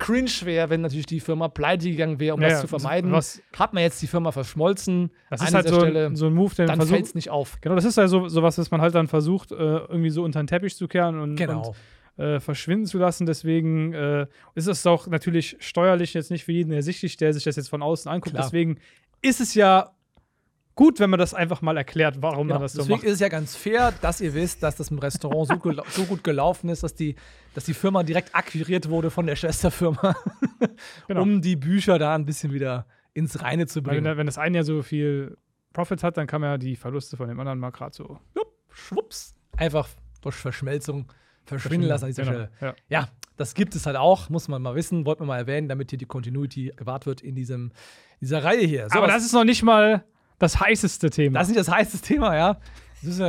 cringe 0.00 0.28
wäre, 0.42 0.70
wenn 0.70 0.80
natürlich 0.80 1.06
die 1.06 1.20
Firma 1.20 1.46
pleite 1.46 1.88
gegangen 1.88 2.18
wäre, 2.18 2.34
um 2.34 2.42
Ja, 2.42 2.48
das 2.48 2.62
zu 2.62 2.66
vermeiden. 2.66 3.12
was- 3.12 3.40
Hat 3.56 3.72
man 3.72 3.84
jetzt 3.84 4.02
die 4.02 4.08
Firma 4.08 4.32
verschmolzen, 4.32 5.12
Das 5.30 5.40
ist 5.40 5.54
halt 5.54 5.68
so, 5.68 5.78
Stelle, 5.78 6.06
ein, 6.06 6.16
so 6.16 6.26
ein 6.26 6.34
Move, 6.34 6.52
den 6.56 6.66
dann 6.66 6.80
fällt 6.82 7.04
es 7.06 7.14
nicht 7.14 7.30
auf. 7.30 7.60
Genau, 7.60 7.76
das 7.76 7.84
ist 7.84 7.96
ja 7.96 8.08
so 8.08 8.26
sowas, 8.26 8.58
was 8.58 8.72
man 8.72 8.80
halt 8.80 8.96
dann 8.96 9.06
versucht, 9.06 9.52
äh, 9.52 9.54
irgendwie 9.54 10.10
so 10.10 10.24
unter 10.24 10.42
den 10.42 10.48
Teppich 10.48 10.74
zu 10.76 10.88
kehren 10.88 11.20
und, 11.20 11.36
Genau. 11.36 11.68
und 11.68 11.76
äh, 12.22 12.40
verschwinden 12.40 12.86
zu 12.86 12.98
lassen. 12.98 13.26
Deswegen 13.26 13.92
äh, 13.92 14.26
ist 14.54 14.66
es 14.68 14.86
auch 14.86 15.06
natürlich 15.08 15.56
steuerlich 15.60 16.14
jetzt 16.14 16.30
nicht 16.30 16.44
für 16.44 16.52
jeden 16.52 16.72
ersichtlich, 16.72 17.16
der 17.16 17.32
sich 17.34 17.44
das 17.44 17.56
jetzt 17.56 17.68
von 17.68 17.82
außen 17.82 18.10
anguckt. 18.10 18.34
Klar. 18.34 18.44
Deswegen 18.44 18.78
ist 19.22 19.40
es 19.40 19.54
ja 19.54 19.90
gut, 20.74 21.00
wenn 21.00 21.10
man 21.10 21.18
das 21.20 21.34
einfach 21.34 21.60
mal 21.62 21.76
erklärt, 21.76 22.22
warum 22.22 22.46
Genau. 22.46 22.54
man 22.54 22.62
das 22.62 22.72
so 22.72 22.78
Deswegen 22.82 22.96
macht. 22.98 23.04
ist 23.06 23.12
es 23.14 23.20
ja 23.20 23.28
ganz 23.28 23.54
fair, 23.56 23.92
dass 24.00 24.20
ihr 24.22 24.32
wisst, 24.34 24.62
dass 24.62 24.76
das 24.76 24.90
im 24.90 24.98
Restaurant 24.98 25.48
so, 25.48 25.54
gela- 25.54 25.84
so 25.90 26.04
gut 26.04 26.24
gelaufen 26.24 26.70
ist, 26.70 26.82
dass 26.82 26.94
die, 26.94 27.14
dass 27.54 27.64
die 27.66 27.74
Firma 27.74 28.02
direkt 28.02 28.34
akquiriert 28.34 28.88
wurde 28.88 29.10
von 29.10 29.26
der 29.26 29.36
Schwesterfirma, 29.36 30.16
Genau. 31.08 31.22
um 31.22 31.42
die 31.42 31.56
Bücher 31.56 31.98
da 31.98 32.14
ein 32.14 32.24
bisschen 32.24 32.52
wieder 32.52 32.86
ins 33.14 33.42
Reine 33.42 33.66
zu 33.66 33.84
Weil 33.84 33.96
wenn, 33.96 34.04
bringen. 34.04 34.16
wenn 34.18 34.26
das 34.26 34.38
eine 34.38 34.58
ja 34.58 34.64
so 34.64 34.82
viel 34.82 35.36
Profit 35.74 36.02
hat, 36.02 36.16
dann 36.16 36.26
kann 36.26 36.40
man 36.40 36.50
ja 36.50 36.58
die 36.58 36.76
Verluste 36.76 37.16
von 37.18 37.28
dem 37.28 37.38
anderen 37.38 37.58
mal 37.58 37.70
gerade 37.70 37.94
so 37.94 38.18
Jupp, 38.34 38.52
schwupps, 38.70 39.34
einfach 39.56 39.88
durch 40.22 40.34
Verschmelzung 40.36 41.12
verschwinden 41.44 41.86
lassen 41.88 42.04
an 42.04 42.10
dieser 42.10 42.22
Genau, 42.24 42.34
Stelle. 42.34 42.50
Ja. 42.60 42.74
Ja, 42.88 43.08
das 43.36 43.54
gibt 43.54 43.74
es 43.74 43.86
halt 43.86 43.96
auch, 43.96 44.28
muss 44.30 44.48
man 44.48 44.62
mal 44.62 44.74
wissen, 44.74 45.04
wollten 45.06 45.22
wir 45.22 45.26
mal 45.26 45.38
erwähnen, 45.38 45.68
damit 45.68 45.90
hier 45.90 45.98
die 45.98 46.04
Continuity 46.06 46.72
gewahrt 46.76 47.06
wird 47.06 47.20
in 47.20 47.34
diesem, 47.34 47.72
dieser 48.20 48.44
Reihe 48.44 48.64
hier. 48.66 48.88
So, 48.90 48.98
Aber 48.98 49.06
das 49.08 49.24
ist 49.24 49.32
noch 49.32 49.44
nicht 49.44 49.62
mal 49.62 50.04
das 50.38 50.60
heißeste 50.60 51.10
Thema. 51.10 51.38
Das 51.38 51.48
ist 51.48 51.54
nicht 51.56 51.66
das 51.66 51.74
heiße 51.74 52.00
Thema, 52.00 52.36
ja. 52.36 52.60
Das 53.02 53.18
ist, 53.18 53.20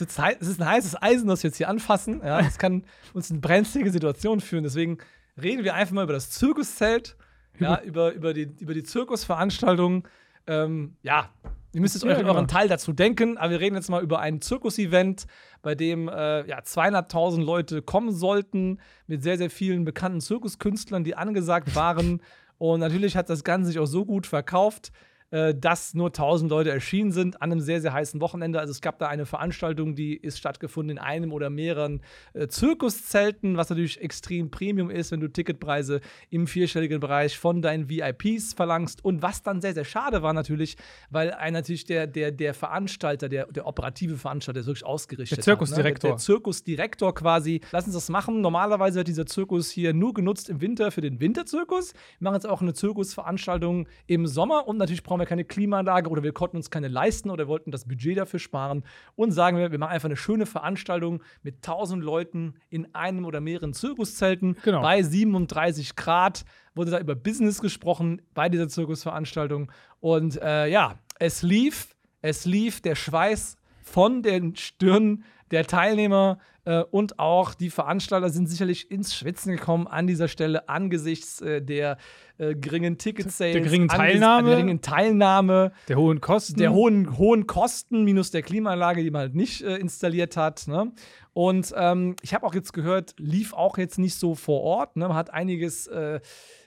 ist, 0.00 0.18
hei- 0.18 0.34
das 0.38 0.48
ist 0.48 0.60
ein 0.60 0.66
heißes 0.68 1.00
Eisen, 1.02 1.28
das 1.28 1.42
wir 1.42 1.48
jetzt 1.48 1.56
hier 1.58 1.68
anfassen. 1.68 2.20
Ja. 2.24 2.40
Das 2.42 2.58
kann 2.58 2.84
uns 3.14 3.30
in 3.30 3.40
brenzlige 3.40 3.90
Situationen 3.90 4.40
führen. 4.40 4.64
Deswegen 4.64 4.98
reden 5.40 5.64
wir 5.64 5.74
einfach 5.74 5.92
mal 5.94 6.04
über 6.04 6.12
das 6.14 6.30
Zirkuszelt, 6.30 7.16
ja, 7.58 7.80
über, 7.84 8.12
über, 8.12 8.32
die, 8.34 8.48
über 8.58 8.74
die 8.74 8.82
Zirkusveranstaltung. 8.82 10.08
Ähm, 10.46 10.96
ja, 11.02 11.30
ihr 11.72 11.80
müsst 11.80 11.94
jetzt 11.94 12.04
Ja, 12.04 12.10
euch 12.12 12.18
genau. 12.18 12.34
euren 12.34 12.48
Teil 12.48 12.68
dazu 12.68 12.92
denken, 12.92 13.36
aber 13.38 13.50
wir 13.50 13.60
reden 13.60 13.76
jetzt 13.76 13.90
mal 13.90 14.02
über 14.02 14.20
ein 14.20 14.40
Zirkusevent, 14.40 15.26
bei 15.62 15.74
dem 15.74 16.08
äh, 16.08 16.46
ja, 16.46 16.58
200.000 16.60 17.42
Leute 17.42 17.82
kommen 17.82 18.12
sollten, 18.12 18.78
mit 19.06 19.22
sehr, 19.22 19.38
sehr 19.38 19.50
vielen 19.50 19.84
bekannten 19.84 20.20
Zirkuskünstlern, 20.20 21.04
die 21.04 21.14
angesagt 21.14 21.74
waren. 21.74 22.20
Und 22.58 22.80
natürlich 22.80 23.16
hat 23.16 23.28
das 23.30 23.44
Ganze 23.44 23.68
sich 23.68 23.78
auch 23.78 23.86
so 23.86 24.04
gut 24.04 24.26
verkauft, 24.26 24.92
äh, 25.32 25.54
dass 25.54 25.94
nur 25.94 26.08
1000 26.08 26.50
Leute 26.50 26.70
erschienen 26.70 27.10
sind 27.10 27.40
an 27.40 27.50
einem 27.50 27.60
sehr, 27.60 27.80
sehr 27.80 27.94
heißen 27.94 28.20
Wochenende. 28.20 28.60
Also 28.60 28.70
es 28.70 28.82
gab 28.82 28.98
da 28.98 29.08
eine 29.08 29.24
Veranstaltung, 29.24 29.94
die 29.94 30.14
ist 30.14 30.38
stattgefunden 30.38 30.98
in 30.98 31.02
einem 31.02 31.32
oder 31.32 31.48
mehreren 31.48 32.02
äh, 32.34 32.48
Zirkuszelten, 32.48 33.56
was 33.56 33.70
natürlich 33.70 34.02
extrem 34.02 34.50
Premium 34.50 34.90
ist, 34.90 35.10
wenn 35.10 35.20
du 35.20 35.28
Ticketpreise 35.28 36.02
im 36.28 36.46
vierstelligen 36.46 37.00
Bereich 37.00 37.38
von 37.38 37.62
deinen 37.62 37.88
VIPs 37.88 38.52
verlangst. 38.52 39.02
Und 39.02 39.22
was 39.22 39.42
dann 39.42 39.62
sehr, 39.62 39.72
sehr 39.72 39.86
schade 39.86 40.22
war 40.22 40.34
natürlich, 40.34 40.76
weil 41.08 41.32
ein 41.32 41.54
natürlich 41.54 41.86
der, 41.86 42.06
der, 42.06 42.30
der 42.30 42.52
Veranstalter, 42.52 43.30
der, 43.30 43.46
der 43.46 43.66
operative 43.66 44.18
Veranstalter, 44.18 44.60
der 44.60 44.66
wirklich 44.66 44.84
ausgerichtet 44.84 45.38
Der 45.38 45.44
Zirkusdirektor. 45.44 45.92
Hat, 45.94 46.02
ne? 46.02 46.08
Der, 46.08 46.10
der 46.10 46.18
Zirkusdirektor 46.18 47.14
quasi. 47.14 47.62
Lass 47.70 47.86
uns 47.86 47.94
das 47.94 48.10
machen. 48.10 48.42
Normalerweise 48.42 48.96
wird 48.96 49.08
dieser 49.08 49.24
Zirkus 49.24 49.70
hier 49.70 49.94
nur 49.94 50.12
genutzt 50.12 50.50
im 50.50 50.60
Winter 50.60 50.90
für 50.90 51.00
den 51.00 51.20
Winterzirkus. 51.20 51.94
Wir 52.18 52.24
machen 52.24 52.34
jetzt 52.34 52.46
auch 52.46 52.60
eine 52.60 52.74
Zirkusveranstaltung 52.74 53.88
im 54.06 54.26
Sommer 54.26 54.68
und 54.68 54.76
natürlich 54.76 55.02
brauchen 55.02 55.20
wir 55.20 55.21
keine 55.26 55.44
Klimaanlage 55.44 56.08
oder 56.10 56.22
wir 56.22 56.32
konnten 56.32 56.56
uns 56.56 56.70
keine 56.70 56.88
leisten 56.88 57.30
oder 57.30 57.48
wollten 57.48 57.70
das 57.70 57.86
Budget 57.86 58.18
dafür 58.18 58.38
sparen 58.40 58.84
und 59.14 59.32
sagen 59.32 59.56
wir, 59.58 59.70
wir 59.72 59.78
machen 59.78 59.92
einfach 59.92 60.08
eine 60.08 60.16
schöne 60.16 60.46
Veranstaltung 60.46 61.22
mit 61.42 61.56
1000 61.56 62.02
Leuten 62.02 62.54
in 62.70 62.94
einem 62.94 63.24
oder 63.24 63.40
mehreren 63.40 63.72
Zirkuszelten 63.74 64.56
Genau. 64.64 64.82
bei 64.82 65.02
37 65.02 65.96
Grad. 65.96 66.44
Wurde 66.74 66.90
da 66.90 66.98
über 67.00 67.14
Business 67.14 67.60
gesprochen 67.60 68.22
bei 68.34 68.48
dieser 68.48 68.68
Zirkusveranstaltung 68.68 69.70
und 70.00 70.40
äh, 70.40 70.66
ja, 70.68 70.94
es 71.18 71.42
lief, 71.42 71.94
es 72.22 72.44
lief 72.46 72.80
der 72.80 72.94
Schweiß 72.94 73.56
von 73.82 74.22
den 74.22 74.56
Stirnen 74.56 75.24
der 75.50 75.66
Teilnehmer 75.66 76.38
äh, 76.64 76.82
und 76.90 77.18
auch 77.18 77.54
die 77.54 77.70
Veranstalter 77.70 78.30
sind 78.30 78.48
sicherlich 78.48 78.90
ins 78.90 79.14
Schwitzen 79.14 79.52
gekommen 79.52 79.86
an 79.86 80.06
dieser 80.06 80.28
Stelle 80.28 80.68
angesichts 80.68 81.40
äh, 81.40 81.60
der 81.60 81.98
äh, 82.38 82.54
geringen 82.54 82.98
Ticket-Sales, 82.98 83.52
Der 83.54 83.62
geringen 83.62 83.88
Teilnahme. 83.88 84.48
der 84.48 84.56
geringen 84.56 84.80
Teilnahme, 84.80 85.72
der 85.88 85.96
hohen 85.96 86.20
Kosten. 86.20 86.58
der 86.58 86.72
hohen, 86.72 87.18
hohen 87.18 87.46
Kosten 87.46 88.04
minus 88.04 88.30
der 88.30 88.42
Klimaanlage, 88.42 89.02
die 89.02 89.10
man 89.10 89.22
halt 89.22 89.34
nicht 89.34 89.62
äh, 89.62 89.76
installiert 89.76 90.36
hat. 90.36 90.68
Ne? 90.68 90.92
Und 91.32 91.72
ähm, 91.76 92.16
ich 92.22 92.34
habe 92.34 92.46
auch 92.46 92.54
jetzt 92.54 92.72
gehört, 92.72 93.14
lief 93.18 93.54
auch 93.54 93.78
jetzt 93.78 93.98
nicht 93.98 94.14
so 94.14 94.34
vor 94.34 94.60
Ort. 94.62 94.96
Ne? 94.96 95.08
Man 95.08 95.16
hat 95.16 95.30
einiges 95.32 95.86
äh, 95.88 96.20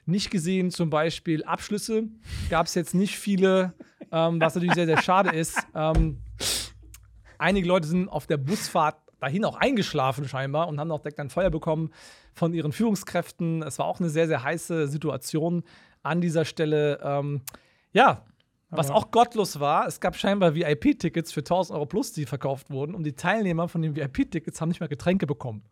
nicht 0.06 0.30
gesehen, 0.30 0.72
zum 0.72 0.90
Beispiel 0.90 1.44
Abschlüsse. 1.44 2.04
Gab 2.50 2.68
es 2.68 2.76
jetzt 2.76 2.94
nicht 2.96 3.18
viele, 3.18 3.74
ähm, 4.12 4.42
was 4.42 4.56
natürlich 4.56 4.76
sehr, 4.76 4.86
sehr 4.88 5.02
schade 5.02 5.30
ist. 5.36 5.58
Ähm, 5.74 6.18
einige 7.38 7.68
Leute 7.68 7.88
sind 7.88 8.10
auf 8.10 8.28
der 8.28 8.38
Busfahrt 8.38 8.98
dahin 9.20 9.46
auch 9.46 9.56
eingeschlafen 9.56 10.28
scheinbar 10.28 10.68
und 10.68 10.80
haben 10.80 10.92
auch 10.92 11.00
direkt 11.00 11.20
ein 11.20 11.30
Feuer 11.30 11.50
bekommen 11.50 11.92
von 12.34 12.54
ihren 12.54 12.72
Führungskräften. 12.72 13.64
Es 13.64 13.80
war 13.80 13.86
auch 13.86 14.00
eine 14.00 14.10
sehr, 14.10 14.28
sehr 14.28 14.44
heiße 14.44 14.88
Situation 14.88 15.64
an 16.04 16.22
dieser 16.22 16.46
Stelle. 16.46 17.00
Ähm, 17.04 17.42
ja, 17.94 18.26
was 18.70 18.92
auch 18.92 19.12
gottlos 19.12 19.60
war, 19.60 19.88
es 19.88 20.00
gab 20.00 20.16
scheinbar 20.16 20.54
VIP-Tickets 20.54 21.32
für 21.32 21.42
1000 21.42 21.76
Euro 21.76 21.86
plus, 21.86 22.12
die 22.12 22.26
verkauft 22.26 22.70
wurden 22.70 22.94
und 22.94 23.04
die 23.04 23.14
Teilnehmer 23.14 23.68
von 23.70 23.82
den 23.82 23.96
VIP-Tickets 23.96 24.60
haben 24.60 24.70
nicht 24.70 24.82
mal 24.82 24.88
Getränke 24.88 25.26
bekommen. 25.26 25.64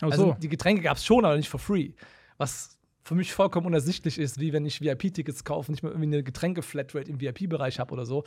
Also 0.00 0.26
so. 0.26 0.36
die 0.40 0.48
Getränke 0.48 0.82
gab 0.82 0.96
es 0.96 1.04
schon, 1.04 1.24
aber 1.24 1.36
nicht 1.36 1.48
for 1.48 1.60
free. 1.60 1.92
Was 2.38 2.78
für 3.04 3.14
mich 3.14 3.32
vollkommen 3.32 3.66
unersichtlich 3.66 4.18
ist, 4.18 4.38
wie 4.38 4.52
wenn 4.52 4.64
ich 4.64 4.80
VIP-Tickets 4.80 5.44
kaufe 5.44 5.68
und 5.68 5.72
nicht 5.72 5.82
mal 5.82 5.90
irgendwie 5.90 6.06
eine 6.08 6.22
Getränke-Flatrate 6.22 7.10
im 7.10 7.20
VIP-Bereich 7.20 7.80
habe 7.80 7.92
oder 7.92 8.06
so. 8.06 8.24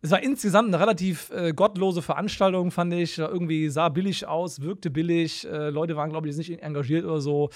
Es 0.00 0.10
war 0.10 0.22
insgesamt 0.22 0.68
eine 0.68 0.80
relativ 0.80 1.30
äh, 1.30 1.52
gottlose 1.52 2.00
Veranstaltung, 2.00 2.70
fand 2.70 2.94
ich. 2.94 3.18
War 3.18 3.30
Irgendwie 3.30 3.68
sah 3.68 3.88
billig 3.90 4.26
aus, 4.26 4.62
wirkte 4.62 4.90
billig. 4.90 5.46
Äh, 5.46 5.70
Leute 5.70 5.96
waren, 5.96 6.10
glaube 6.10 6.28
ich, 6.28 6.36
nicht 6.36 6.62
engagiert 6.62 7.04
oder 7.04 7.20
so. 7.20 7.50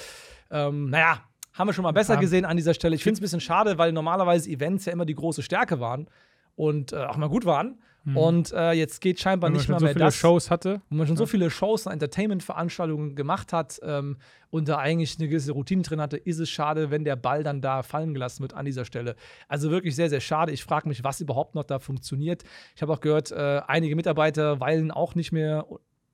Ähm, 0.50 0.90
naja, 0.90 1.22
haben 1.54 1.68
wir 1.68 1.72
schon 1.72 1.83
mal 1.85 1.92
besser 1.92 2.14
Ja. 2.14 2.20
gesehen 2.20 2.44
an 2.44 2.57
dieser 2.57 2.74
Stelle. 2.74 2.94
Ich 2.94 3.02
finde 3.02 3.14
es 3.14 3.20
ein 3.20 3.22
bisschen 3.22 3.40
schade, 3.40 3.78
weil 3.78 3.92
normalerweise 3.92 4.50
Events 4.50 4.85
ja 4.85 4.92
immer 4.92 5.07
die 5.07 5.14
große 5.14 5.42
Stärke 5.42 5.81
waren 5.81 6.07
und 6.54 6.92
äh, 6.92 6.96
auch 6.96 7.16
mal 7.16 7.28
gut 7.28 7.46
waren. 7.46 7.78
Und 8.16 8.52
äh, 8.52 8.72
jetzt 8.72 9.00
geht 9.00 9.20
scheinbar 9.20 9.50
Wenn 9.50 9.56
nicht 9.56 9.68
mal 9.68 9.78
so 9.78 9.84
mehr 9.84 9.94
viele 9.94 10.04
das 10.06 10.14
Shows 10.16 10.50
hatte. 10.50 10.80
wo 10.88 10.96
man 10.96 11.06
schon 11.06 11.16
so 11.16 11.26
viele 11.26 11.50
Shows 11.50 11.86
und 11.86 11.92
Entertainment-Veranstaltungen 11.92 13.14
gemacht 13.16 13.52
hat 13.52 13.78
ähm, 13.82 14.16
und 14.50 14.68
da 14.68 14.78
eigentlich 14.78 15.18
eine 15.18 15.28
gewisse 15.28 15.52
Routine 15.52 15.82
drin 15.82 16.00
hatte, 16.00 16.16
ist 16.16 16.38
es 16.38 16.48
schade, 16.48 16.90
wenn 16.90 17.04
der 17.04 17.16
Ball 17.16 17.42
dann 17.42 17.60
da 17.60 17.82
fallen 17.82 18.14
gelassen 18.14 18.42
wird 18.42 18.54
an 18.54 18.64
dieser 18.64 18.84
Stelle. 18.84 19.14
Also 19.48 19.70
wirklich 19.70 19.94
sehr, 19.96 20.08
sehr 20.10 20.20
schade. 20.20 20.52
Ich 20.52 20.64
frage 20.64 20.88
mich, 20.88 21.04
was 21.04 21.20
überhaupt 21.20 21.54
noch 21.54 21.64
da 21.64 21.78
funktioniert. 21.78 22.44
Ich 22.76 22.82
habe 22.82 22.92
auch 22.92 23.00
gehört, 23.00 23.30
äh, 23.32 23.60
einige 23.66 23.96
Mitarbeiter 23.96 24.60
weilen 24.60 24.90
auch 24.90 25.14
nicht 25.14 25.32
mehr 25.32 25.66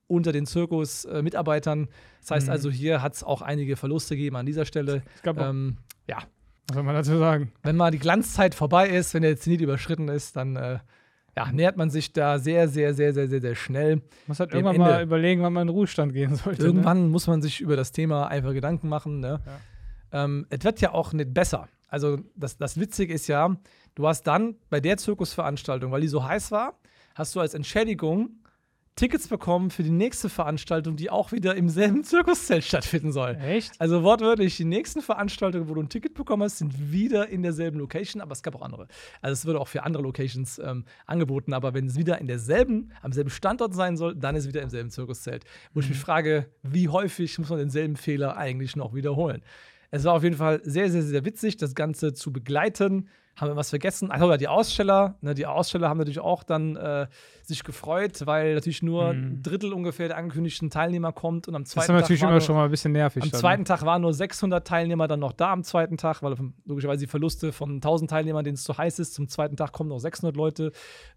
unter 0.06 0.32
den 0.32 0.46
Zirkus-Mitarbeitern. 0.46 1.88
Das 2.20 2.30
heißt 2.30 2.46
Mhm. 2.46 2.52
also, 2.52 2.70
hier 2.70 3.02
hat 3.02 3.14
es 3.14 3.22
auch 3.24 3.42
einige 3.42 3.76
Verluste 3.76 4.16
gegeben 4.16 4.36
an 4.36 4.46
dieser 4.46 4.64
Stelle. 4.64 5.02
Es 5.16 5.22
gab 5.22 5.38
Ähm, 5.38 5.78
ja, 6.08 6.18
was 6.68 6.74
soll 6.74 6.82
man 6.82 6.94
dazu 6.94 7.18
sagen? 7.18 7.52
wenn 7.62 7.76
mal 7.76 7.90
die 7.90 7.98
Glanzzeit 7.98 8.54
vorbei 8.54 8.88
ist, 8.88 9.14
wenn 9.14 9.22
der 9.22 9.36
Zenit 9.36 9.60
überschritten 9.60 10.08
ist, 10.08 10.36
dann 10.36 10.56
äh, 10.56 10.78
ja, 11.36 11.50
nähert 11.50 11.76
man 11.76 11.90
sich 11.90 12.12
da 12.12 12.38
sehr, 12.38 12.68
sehr, 12.68 12.94
sehr, 12.94 13.12
sehr, 13.12 13.28
sehr, 13.28 13.40
sehr 13.40 13.54
schnell. 13.54 14.02
Muss 14.26 14.40
halt 14.40 14.52
irgendwann 14.52 14.76
Ende. 14.76 14.88
mal 14.88 15.02
überlegen, 15.02 15.42
wann 15.42 15.52
man 15.52 15.62
in 15.62 15.68
den 15.68 15.74
Ruhestand 15.74 16.12
gehen 16.12 16.36
sollte. 16.36 16.62
Ne? 16.62 16.68
Irgendwann 16.68 17.08
muss 17.08 17.26
man 17.26 17.42
sich 17.42 17.60
über 17.60 17.76
das 17.76 17.92
Thema 17.92 18.28
einfach 18.28 18.52
Gedanken 18.52 18.88
machen. 18.88 19.20
Ne? 19.20 19.40
Ähm, 20.12 20.46
es 20.50 20.62
wird 20.62 20.80
ja 20.80 20.92
auch 20.92 21.12
nicht 21.12 21.34
besser. 21.34 21.68
Also 21.88 22.18
das, 22.36 22.56
das 22.56 22.78
Witzige 22.78 23.12
ist 23.14 23.26
ja, 23.26 23.56
du 23.94 24.06
hast 24.06 24.22
dann 24.24 24.56
bei 24.70 24.80
der 24.80 24.96
Zirkusveranstaltung, 24.96 25.90
weil 25.92 26.00
die 26.00 26.08
so 26.08 26.26
heiß 26.26 26.50
war, 26.50 26.78
hast 27.14 27.34
du 27.34 27.40
als 27.40 27.54
Entschädigung 27.54 28.30
Tickets 28.96 29.26
bekommen 29.26 29.70
für 29.70 29.82
die 29.82 29.90
nächste 29.90 30.28
Veranstaltung, 30.28 30.94
die 30.94 31.10
auch 31.10 31.32
wieder 31.32 31.56
im 31.56 31.68
selben 31.68 32.04
Zirkuszelt 32.04 32.62
stattfinden 32.62 33.10
soll. 33.10 33.36
Echt? 33.40 33.72
Also 33.80 34.04
wortwörtlich, 34.04 34.56
die 34.56 34.64
nächsten 34.64 35.02
Veranstaltungen, 35.02 35.68
wo 35.68 35.74
du 35.74 35.82
ein 35.82 35.88
Ticket 35.88 36.14
bekommen 36.14 36.44
hast, 36.44 36.58
sind 36.58 36.92
wieder 36.92 37.28
in 37.28 37.42
derselben 37.42 37.80
Location, 37.80 38.22
aber 38.22 38.32
es 38.32 38.44
gab 38.44 38.54
auch 38.54 38.62
andere. 38.62 38.86
Also 39.20 39.32
es 39.32 39.46
wird 39.46 39.56
auch 39.56 39.66
für 39.66 39.82
andere 39.82 40.04
Locations 40.04 40.60
ähm, 40.60 40.84
angeboten, 41.06 41.54
aber 41.54 41.74
wenn 41.74 41.86
es 41.86 41.96
wieder 41.96 42.18
in 42.20 42.28
derselben, 42.28 42.92
am 43.02 43.12
selben 43.12 43.30
Standort 43.30 43.74
sein 43.74 43.96
soll, 43.96 44.14
dann 44.14 44.36
ist 44.36 44.44
es 44.44 44.48
wieder 44.48 44.62
im 44.62 44.70
selben 44.70 44.90
Zirkuszelt. 44.90 45.44
Wo 45.72 45.80
ich 45.80 45.88
mich 45.88 45.98
frage, 45.98 46.46
wie 46.62 46.88
häufig 46.88 47.36
muss 47.40 47.48
man 47.48 47.58
denselben 47.58 47.96
Fehler 47.96 48.36
eigentlich 48.36 48.76
noch 48.76 48.94
wiederholen? 48.94 49.42
Es 49.90 50.04
war 50.04 50.14
auf 50.14 50.22
jeden 50.22 50.36
Fall 50.36 50.60
sehr, 50.64 50.88
sehr, 50.90 51.02
sehr 51.02 51.24
witzig, 51.24 51.56
das 51.56 51.74
Ganze 51.74 52.14
zu 52.14 52.32
begleiten. 52.32 53.08
Haben 53.36 53.48
wir 53.50 53.56
was 53.56 53.70
vergessen? 53.70 54.10
Ach 54.12 54.20
ja, 54.20 54.36
die 54.36 54.46
Aussteller. 54.46 55.16
Ne, 55.20 55.34
die 55.34 55.44
Aussteller 55.46 55.88
haben 55.88 55.98
natürlich 55.98 56.20
auch 56.20 56.44
dann 56.44 56.76
äh, 56.76 57.08
sich 57.42 57.64
gefreut, 57.64 58.22
weil 58.26 58.54
natürlich 58.54 58.80
nur 58.82 59.12
Mhm. 59.12 59.20
ein 59.24 59.42
Drittel 59.42 59.72
ungefähr 59.72 60.06
der 60.06 60.16
angekündigten 60.18 60.70
Teilnehmer 60.70 61.12
kommt. 61.12 61.48
Und 61.48 61.56
am 61.56 61.64
Das 61.64 61.72
zweiten 61.72 61.82
ist 61.82 61.88
dann 61.88 61.96
natürlich 61.96 62.20
Tag 62.20 62.26
war 62.26 62.30
immer 62.30 62.38
nur- 62.38 62.46
schon 62.46 62.54
mal 62.54 62.64
ein 62.66 62.70
bisschen 62.70 62.92
nervig. 62.92 63.22
am 63.24 63.30
dann, 63.30 63.40
zweiten 63.40 63.62
ne? 63.62 63.66
Tag 63.66 63.82
waren 63.84 64.02
nur 64.02 64.14
600 64.14 64.64
Teilnehmer 64.66 65.08
dann 65.08 65.18
noch 65.18 65.32
da 65.32 65.52
am 65.52 65.64
zweiten 65.64 65.96
Tag, 65.96 66.22
weil 66.22 66.36
logischerweise 66.64 67.00
die 67.06 67.10
Verluste 67.10 67.50
von 67.52 67.80
1000 67.80 68.08
Teilnehmern, 68.08 68.44
denen 68.44 68.54
es 68.54 68.62
zu 68.62 68.78
heiß 68.78 69.00
ist, 69.00 69.14
zum 69.14 69.26
zweiten 69.28 69.56
Tag 69.56 69.72
kommen 69.72 69.88
noch 69.90 69.98
600 69.98 70.36
Leute. 70.36 70.70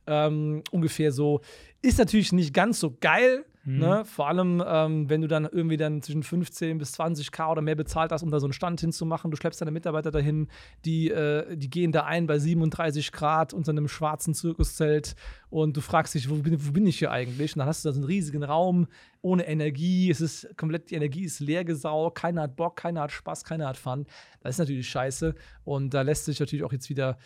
Ähm, 0.08 0.64
ungefähr 0.72 1.12
so. 1.12 1.42
Ist 1.84 2.00
natürlich 2.00 2.32
nicht 2.32 2.54
ganz 2.54 2.80
so 2.80 2.96
geil. 3.00 3.46
Mhm. 3.68 3.80
Ne? 3.80 4.06
Vor 4.06 4.30
allem, 4.30 4.64
ähm, 4.66 5.10
wenn 5.10 5.22
du 5.22 5.28
dann 5.28 5.44
irgendwie 5.44 5.76
dann 5.76 6.02
zwischen 6.02 6.24
15 6.24 6.78
bis 6.78 6.98
20k 6.98 7.52
oder 7.52 7.62
mehr 7.62 7.76
bezahlt 7.76 8.14
hast, 8.14 8.24
um 8.24 8.32
da 8.32 8.40
so 8.40 8.46
einen 8.46 8.54
Stand 8.54 8.80
hinzumachen. 8.80 9.30
Du 9.30 9.36
schleppst 9.36 9.60
deine 9.60 9.72
Mitarbeiter 9.72 10.10
dahin, 10.10 10.48
die, 10.86 11.12
äh, 11.12 11.58
die 11.58 11.70
gehen 11.70 11.92
da 11.92 12.06
ein 12.06 12.28
bei 12.28 12.40
37 12.40 13.12
Grad 13.12 13.54
unter 13.54 13.72
einem 13.72 13.90
schwarzen 13.90 14.34
Zirkuszelt 14.34 15.16
und 15.50 15.76
du 15.76 15.82
fragst 15.82 16.16
dich, 16.16 16.30
wo 16.30 16.36
bin, 16.36 16.66
wo 16.66 16.72
bin 16.72 16.88
ich 16.88 17.00
hier 17.00 17.12
eigentlich? 17.12 17.56
Und 17.56 17.60
dann 17.60 17.68
hast 17.68 17.84
du 17.84 17.90
da 17.90 17.94
so 17.94 18.00
einen 18.00 18.08
riesigen 18.08 18.44
Raum 18.44 18.88
ohne 19.22 19.46
Energie. 19.46 20.10
Es 20.10 20.22
ist 20.22 20.48
komplett, 20.56 20.90
die 20.90 20.96
Energie 20.96 21.26
ist 21.26 21.42
leer 21.42 21.66
gesaugt. 21.66 22.18
Keiner 22.20 22.44
hat 22.44 22.56
Bock, 22.56 22.78
keiner 22.78 23.02
hat 23.02 23.12
Spaß, 23.12 23.44
keiner 23.44 23.68
hat 23.68 23.76
Fun. 23.76 24.06
Das 24.40 24.56
ist 24.56 24.60
natürlich 24.60 24.88
scheiße. 24.88 25.36
Und 25.66 25.94
da 25.94 26.04
lässt 26.04 26.24
sich 26.24 26.40
natürlich 26.40 26.64
auch 26.64 26.72
jetzt 26.72 26.90
wieder 26.90 27.18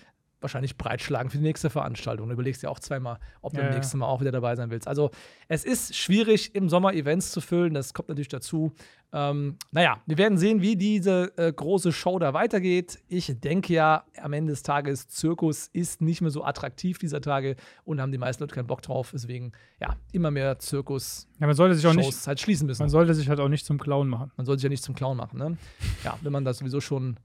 wahrscheinlich 0.41 0.77
breitschlagen 0.77 1.29
für 1.29 1.37
die 1.37 1.43
nächste 1.43 1.69
Veranstaltung. 1.69 2.27
Du 2.27 2.33
überlegst 2.33 2.63
ja 2.63 2.69
auch 2.69 2.79
zweimal, 2.79 3.17
ob 3.41 3.53
du 3.53 3.59
Ja, 3.59 3.65
im 3.65 3.71
ja. 3.71 3.75
nächsten 3.77 3.97
Mal 3.99 4.07
auch 4.07 4.21
wieder 4.21 4.31
dabei 4.31 4.55
sein 4.55 4.69
willst. 4.71 4.87
Also 4.87 5.11
es 5.47 5.63
ist 5.63 5.95
schwierig, 5.95 6.55
im 6.55 6.69
Sommer 6.69 6.93
Events 6.93 7.31
zu 7.31 7.41
füllen. 7.41 7.73
Das 7.73 7.93
kommt 7.93 8.09
natürlich 8.09 8.27
dazu. 8.29 8.73
Ähm, 9.13 9.57
naja, 9.71 9.97
wir 10.05 10.17
werden 10.17 10.37
sehen, 10.37 10.61
wie 10.61 10.77
diese 10.77 11.37
äh, 11.37 11.51
große 11.51 11.91
Show 11.91 12.17
da 12.17 12.33
weitergeht. 12.33 12.97
Ich 13.09 13.33
denke 13.41 13.73
ja, 13.73 14.05
am 14.21 14.31
Ende 14.31 14.53
des 14.53 14.63
Tages, 14.63 15.09
Zirkus 15.09 15.67
ist 15.73 16.01
nicht 16.01 16.21
mehr 16.21 16.31
so 16.31 16.45
attraktiv 16.45 16.97
dieser 16.97 17.19
Tage 17.19 17.57
und 17.83 17.99
haben 17.99 18.13
die 18.13 18.17
meisten 18.17 18.41
Leute 18.41 18.55
keinen 18.55 18.67
Bock 18.67 18.81
drauf. 18.81 19.09
Deswegen, 19.13 19.51
ja, 19.81 19.97
immer 20.13 20.31
mehr 20.31 20.57
Zirkus-Shows 20.59 21.27
Ja, 21.41 21.47
man 21.47 21.55
sollte 21.57 21.75
sich 21.75 21.85
auch 21.87 21.93
nicht, 21.93 22.25
halt 22.25 22.39
schließen 22.39 22.65
müssen. 22.67 22.81
man 22.81 22.89
sollte 22.89 23.13
sich 23.13 23.27
halt 23.27 23.41
auch 23.41 23.49
nicht 23.49 23.65
zum 23.65 23.77
Clown 23.79 24.07
machen. 24.07 24.31
Man 24.37 24.45
soll 24.45 24.57
sich 24.57 24.63
ja 24.63 24.69
nicht 24.69 24.83
zum 24.83 24.95
Clown 24.95 25.17
machen, 25.17 25.37
ne? 25.37 25.57
Ja, 26.05 26.17
wenn 26.21 26.31
man 26.31 26.45
da 26.45 26.53
sowieso 26.53 26.79
schon 26.79 27.17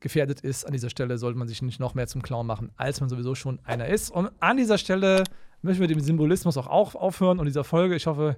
gefährdet 0.00 0.40
ist 0.40 0.64
an 0.64 0.72
dieser 0.72 0.90
Stelle, 0.90 1.18
sollte 1.18 1.38
man 1.38 1.48
sich 1.48 1.62
nicht 1.62 1.80
noch 1.80 1.94
mehr 1.94 2.06
zum 2.06 2.22
Clown 2.22 2.46
machen, 2.46 2.70
als 2.76 3.00
man 3.00 3.08
sowieso 3.08 3.34
schon 3.34 3.58
einer 3.64 3.86
ist. 3.86 4.10
Und 4.10 4.30
an 4.40 4.56
dieser 4.56 4.78
Stelle 4.78 5.24
möchten 5.62 5.80
wir 5.80 5.88
dem 5.88 6.00
Symbolismus 6.00 6.56
auch 6.56 6.66
auf 6.66 6.94
aufhören 6.94 7.38
und 7.38 7.46
dieser 7.46 7.64
Folge. 7.64 7.94
Ich 7.96 8.06
hoffe, 8.06 8.36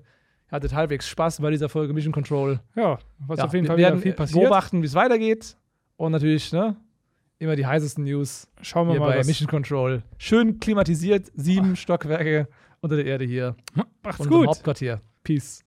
ihr 0.51 0.53
hattet 0.53 0.73
halbwegs 0.75 1.09
Spaß 1.09 1.41
bei 1.41 1.51
dieser 1.51 1.69
Folge 1.69 1.93
Mission 1.93 2.13
Control. 2.13 2.61
Ja, 2.75 2.99
was 3.19 3.39
Ja, 3.39 3.45
auf 3.45 3.55
jeden 3.55 3.67
Fall 3.67 3.77
wieder 3.77 3.89
werden 3.89 4.01
viel 4.03 4.13
passiert. 4.13 4.41
beobachten, 4.43 4.83
wie 4.83 4.87
es 4.87 4.95
weitergeht. 4.95 5.57
Und 5.97 6.13
natürlich, 6.13 6.53
ne? 6.53 6.77
Immer 7.41 7.55
die 7.55 7.67
heißesten 7.67 8.03
News 8.05 8.49
Schauen 8.63 8.89
wir 8.89 8.99
mal, 8.99 9.11
bei 9.11 9.25
Mission 9.25 9.49
Control. 9.49 10.03
Schön 10.17 10.59
klimatisiert, 10.59 11.31
sieben 11.37 11.77
Stockwerke 11.77 12.49
unter 12.81 12.97
der 12.97 13.07
Erde 13.07 13.25
hier. 13.25 13.57
Macht's 14.03 14.27
gut. 14.29 14.47
Hauptquartier. 14.49 15.01
Peace. 15.23 15.65